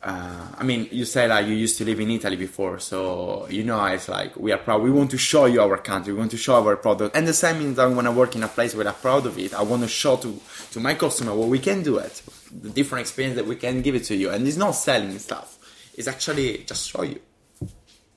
Uh, 0.00 0.48
I 0.58 0.64
mean, 0.64 0.88
you 0.90 1.04
say 1.04 1.26
like 1.28 1.46
you 1.46 1.54
used 1.54 1.78
to 1.78 1.84
live 1.84 1.98
in 2.00 2.10
Italy 2.10 2.36
before, 2.36 2.78
so 2.78 3.46
you 3.50 3.64
know 3.64 3.84
it's 3.86 4.08
like 4.08 4.36
we 4.36 4.52
are 4.52 4.58
proud. 4.58 4.82
We 4.82 4.92
want 4.92 5.10
to 5.12 5.18
show 5.18 5.46
you 5.46 5.60
our 5.60 5.78
country. 5.78 6.12
We 6.12 6.20
want 6.20 6.32
to 6.32 6.36
show 6.36 6.54
our 6.64 6.76
product, 6.76 7.16
and 7.16 7.26
the 7.26 7.34
same 7.34 7.58
means 7.58 7.76
that 7.76 7.90
when 7.90 8.06
I 8.06 8.10
work 8.10 8.36
in 8.36 8.44
a 8.44 8.48
place 8.48 8.76
where 8.76 8.86
I'm 8.86 8.94
proud 8.94 9.26
of 9.26 9.38
it, 9.38 9.54
I 9.54 9.62
want 9.62 9.82
to 9.82 9.88
show 9.88 10.16
to 10.18 10.40
to 10.72 10.80
my 10.80 10.94
customer 10.94 11.34
what 11.34 11.48
we 11.48 11.58
can 11.58 11.82
do 11.82 11.98
it, 11.98 12.22
the 12.60 12.70
different 12.70 13.02
experience 13.02 13.36
that 13.36 13.46
we 13.46 13.56
can 13.56 13.82
give 13.82 13.94
it 13.94 14.04
to 14.04 14.16
you, 14.16 14.30
and 14.30 14.46
it's 14.46 14.56
not 14.56 14.72
selling 14.72 15.18
stuff. 15.18 15.58
It's 15.94 16.08
actually 16.08 16.64
just 16.66 16.90
show 16.90 17.02
you. 17.02 17.20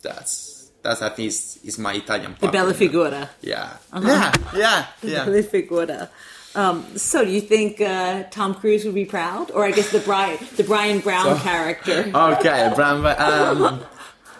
That's 0.01 0.71
that's 0.81 1.01
I 1.01 1.09
think 1.09 1.27
is, 1.27 1.77
my 1.79 1.93
Italian 1.93 2.35
The 2.39 2.47
bella 2.49 2.73
figura. 2.73 3.29
Yeah. 3.41 3.77
Yeah. 3.93 4.33
Yeah. 4.55 4.85
Yeah. 5.01 5.25
Bella 5.25 5.43
figura. 5.43 6.09
Um, 6.55 6.97
so, 6.97 7.25
do 7.25 7.31
you 7.31 7.41
think 7.41 7.81
uh, 7.81 8.23
Tom 8.31 8.55
Cruise 8.55 8.85
would 8.85 8.95
be 8.95 9.03
proud, 9.03 9.51
or 9.51 9.65
I 9.65 9.71
guess 9.71 9.91
the 9.91 9.99
Brian 9.99 10.39
the 10.55 10.63
Bryan 10.63 10.99
Brown 11.01 11.37
character? 11.39 12.09
okay, 12.15 12.71
Bram. 12.73 13.05
Um, 13.05 13.83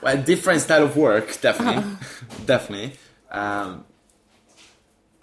well, 0.02 0.24
different 0.24 0.62
style 0.62 0.84
of 0.84 0.96
work, 0.96 1.42
definitely, 1.42 1.84
definitely. 2.46 2.94
Um, 3.30 3.84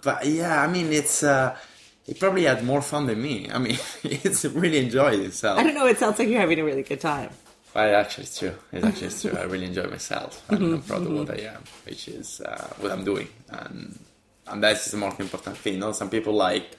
but 0.03 0.27
yeah, 0.27 0.61
I 0.61 0.67
mean, 0.67 0.93
it's 0.93 1.23
uh, 1.23 1.57
he 2.05 2.13
probably 2.13 2.43
had 2.43 2.63
more 2.63 2.81
fun 2.81 3.07
than 3.07 3.21
me. 3.21 3.49
I 3.51 3.57
mean, 3.59 3.77
it's 4.03 4.43
really 4.45 4.79
enjoyed 4.79 5.19
himself. 5.19 5.59
I 5.59 5.63
don't 5.63 5.75
know. 5.75 5.87
It 5.87 5.97
sounds 5.97 6.19
like 6.19 6.27
you're 6.27 6.41
having 6.41 6.59
a 6.59 6.63
really 6.63 6.83
good 6.83 7.01
time. 7.01 7.29
But 7.73 7.89
actually, 7.89 8.25
it's 8.25 8.37
true. 8.37 8.53
It's 8.71 8.85
actually 8.85 9.07
it's 9.07 9.21
true. 9.21 9.35
I 9.35 9.43
really 9.43 9.65
enjoy 9.65 9.87
myself, 9.87 10.43
and 10.49 10.75
I'm 10.75 10.81
proud 10.83 11.01
of 11.01 11.11
what 11.11 11.31
I 11.31 11.43
am, 11.45 11.63
which 11.85 12.07
is 12.07 12.39
uh, 12.41 12.67
what 12.79 12.91
I'm 12.91 13.03
doing, 13.03 13.27
and 13.49 13.97
and 14.45 14.63
that's 14.63 14.91
the 14.91 14.97
most 14.97 15.19
important 15.19 15.57
thing. 15.57 15.73
You 15.75 15.79
know, 15.79 15.91
some 15.91 16.09
people 16.09 16.33
like. 16.33 16.77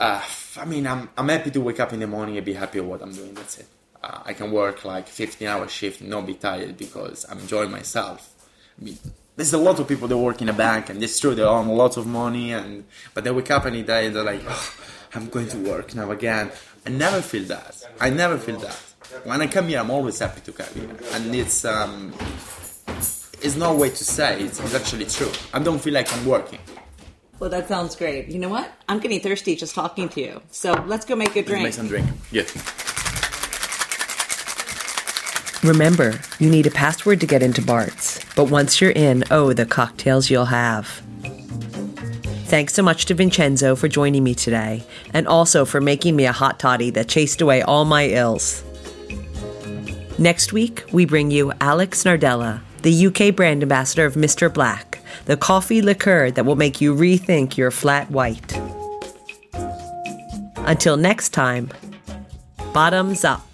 Uh, 0.00 0.22
I 0.56 0.64
mean, 0.64 0.86
I'm 0.86 1.10
I'm 1.18 1.28
happy 1.28 1.50
to 1.50 1.60
wake 1.60 1.80
up 1.80 1.92
in 1.92 2.00
the 2.00 2.06
morning 2.06 2.36
and 2.36 2.46
be 2.46 2.54
happy 2.54 2.80
with 2.80 2.88
what 2.88 3.02
I'm 3.02 3.12
doing. 3.12 3.34
That's 3.34 3.58
it. 3.58 3.66
Uh, 4.02 4.22
I 4.24 4.32
can 4.32 4.52
work 4.52 4.84
like 4.84 5.08
15 5.08 5.46
hour 5.48 5.68
shift 5.68 6.00
and 6.00 6.08
not 6.08 6.24
be 6.24 6.34
tired 6.34 6.76
because 6.78 7.26
I'm 7.28 7.40
enjoying 7.40 7.70
myself. 7.70 8.32
I 8.80 8.84
mean, 8.84 8.98
there's 9.38 9.52
a 9.52 9.58
lot 9.58 9.78
of 9.78 9.86
people 9.86 10.08
that 10.08 10.18
work 10.18 10.42
in 10.42 10.48
a 10.48 10.52
bank 10.52 10.90
and 10.90 11.00
it's 11.00 11.20
true 11.20 11.32
they 11.32 11.42
earn 11.42 11.68
a 11.68 11.72
lot 11.72 11.96
of 11.96 12.08
money 12.08 12.52
and 12.52 12.84
but 13.14 13.22
they 13.22 13.30
wake 13.30 13.52
up 13.52 13.66
any 13.66 13.84
day 13.84 14.06
and 14.06 14.16
they're 14.16 14.24
like, 14.24 14.42
oh, 14.44 14.74
I'm 15.14 15.28
going 15.28 15.46
to 15.50 15.58
work 15.58 15.94
now 15.94 16.10
again. 16.10 16.50
I 16.84 16.90
never 16.90 17.22
feel 17.22 17.44
that. 17.44 17.84
I 18.00 18.10
never 18.10 18.36
feel 18.36 18.58
that. 18.58 18.76
When 19.22 19.40
I 19.40 19.46
come 19.46 19.68
here, 19.68 19.78
I'm 19.78 19.92
always 19.92 20.18
happy 20.18 20.40
to 20.40 20.52
come 20.52 20.74
here, 20.74 20.96
and 21.12 21.34
it's 21.34 21.64
um, 21.64 22.12
it's 23.40 23.56
no 23.56 23.74
way 23.74 23.90
to 23.90 24.04
say. 24.04 24.40
It's, 24.40 24.58
it's 24.60 24.74
actually 24.74 25.06
true. 25.06 25.30
I 25.54 25.60
don't 25.60 25.78
feel 25.78 25.94
like 25.94 26.12
I'm 26.12 26.26
working. 26.26 26.58
Well, 27.38 27.48
that 27.50 27.68
sounds 27.68 27.94
great. 27.94 28.28
You 28.28 28.40
know 28.40 28.48
what? 28.48 28.70
I'm 28.88 28.98
getting 28.98 29.20
thirsty 29.20 29.54
just 29.54 29.74
talking 29.74 30.08
to 30.10 30.20
you. 30.20 30.42
So 30.50 30.72
let's 30.86 31.04
go 31.06 31.14
make 31.16 31.36
a 31.36 31.42
drink. 31.42 31.62
Let's 31.64 31.76
drink. 31.76 32.06
make 32.06 32.06
some 32.06 32.42
drink. 32.42 32.54
Yeah. 35.64 35.68
Remember, 35.68 36.20
you 36.38 36.50
need 36.50 36.66
a 36.66 36.70
password 36.70 37.20
to 37.20 37.26
get 37.26 37.42
into 37.42 37.60
Bart's, 37.60 38.17
but 38.38 38.52
once 38.52 38.80
you're 38.80 38.92
in, 38.92 39.24
oh, 39.32 39.52
the 39.52 39.66
cocktails 39.66 40.30
you'll 40.30 40.44
have. 40.44 40.86
Thanks 42.46 42.72
so 42.72 42.84
much 42.84 43.06
to 43.06 43.14
Vincenzo 43.14 43.74
for 43.74 43.88
joining 43.88 44.22
me 44.22 44.32
today, 44.32 44.84
and 45.12 45.26
also 45.26 45.64
for 45.64 45.80
making 45.80 46.14
me 46.14 46.24
a 46.24 46.30
hot 46.30 46.60
toddy 46.60 46.90
that 46.90 47.08
chased 47.08 47.40
away 47.40 47.62
all 47.62 47.84
my 47.84 48.04
ills. 48.04 48.62
Next 50.20 50.52
week, 50.52 50.84
we 50.92 51.04
bring 51.04 51.32
you 51.32 51.52
Alex 51.60 52.04
Nardella, 52.04 52.60
the 52.82 53.08
UK 53.08 53.34
brand 53.34 53.64
ambassador 53.64 54.06
of 54.06 54.14
Mr. 54.14 54.54
Black, 54.54 55.00
the 55.24 55.36
coffee 55.36 55.82
liqueur 55.82 56.30
that 56.30 56.46
will 56.46 56.54
make 56.54 56.80
you 56.80 56.94
rethink 56.94 57.56
your 57.56 57.72
flat 57.72 58.08
white. 58.08 58.56
Until 60.58 60.96
next 60.96 61.30
time, 61.30 61.70
bottoms 62.72 63.24
up. 63.24 63.47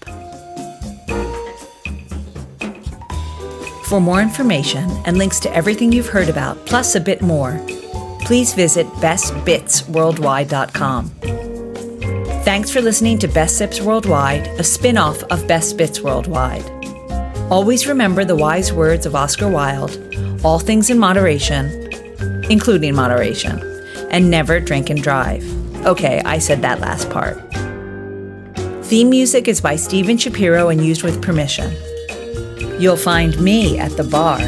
For 3.84 4.00
more 4.00 4.20
information 4.20 4.90
and 5.04 5.18
links 5.18 5.38
to 5.40 5.52
everything 5.54 5.92
you've 5.92 6.08
heard 6.08 6.28
about, 6.28 6.64
plus 6.66 6.94
a 6.94 7.00
bit 7.00 7.22
more, 7.22 7.60
please 8.20 8.54
visit 8.54 8.86
bestbitsworldwide.com. 8.86 11.10
Thanks 12.44 12.70
for 12.70 12.80
listening 12.80 13.18
to 13.18 13.28
Best 13.28 13.58
Sips 13.58 13.80
Worldwide, 13.80 14.46
a 14.58 14.64
spin 14.64 14.98
off 14.98 15.22
of 15.24 15.46
Best 15.46 15.76
Bits 15.76 16.00
Worldwide. 16.00 16.64
Always 17.50 17.86
remember 17.86 18.24
the 18.24 18.36
wise 18.36 18.72
words 18.72 19.06
of 19.06 19.14
Oscar 19.14 19.48
Wilde 19.48 20.00
all 20.44 20.58
things 20.58 20.90
in 20.90 20.98
moderation, 20.98 21.70
including 22.50 22.94
moderation, 22.94 23.58
and 24.10 24.30
never 24.30 24.60
drink 24.60 24.90
and 24.90 25.02
drive. 25.02 25.42
Okay, 25.86 26.20
I 26.24 26.38
said 26.38 26.60
that 26.62 26.80
last 26.80 27.10
part. 27.10 27.40
Theme 28.84 29.08
music 29.08 29.48
is 29.48 29.62
by 29.62 29.76
Steven 29.76 30.18
Shapiro 30.18 30.68
and 30.68 30.84
used 30.84 31.02
with 31.02 31.22
permission. 31.22 31.74
You'll 32.78 32.96
find 32.96 33.40
me 33.40 33.78
at 33.78 33.96
the 33.96 34.04
bar 34.04 34.40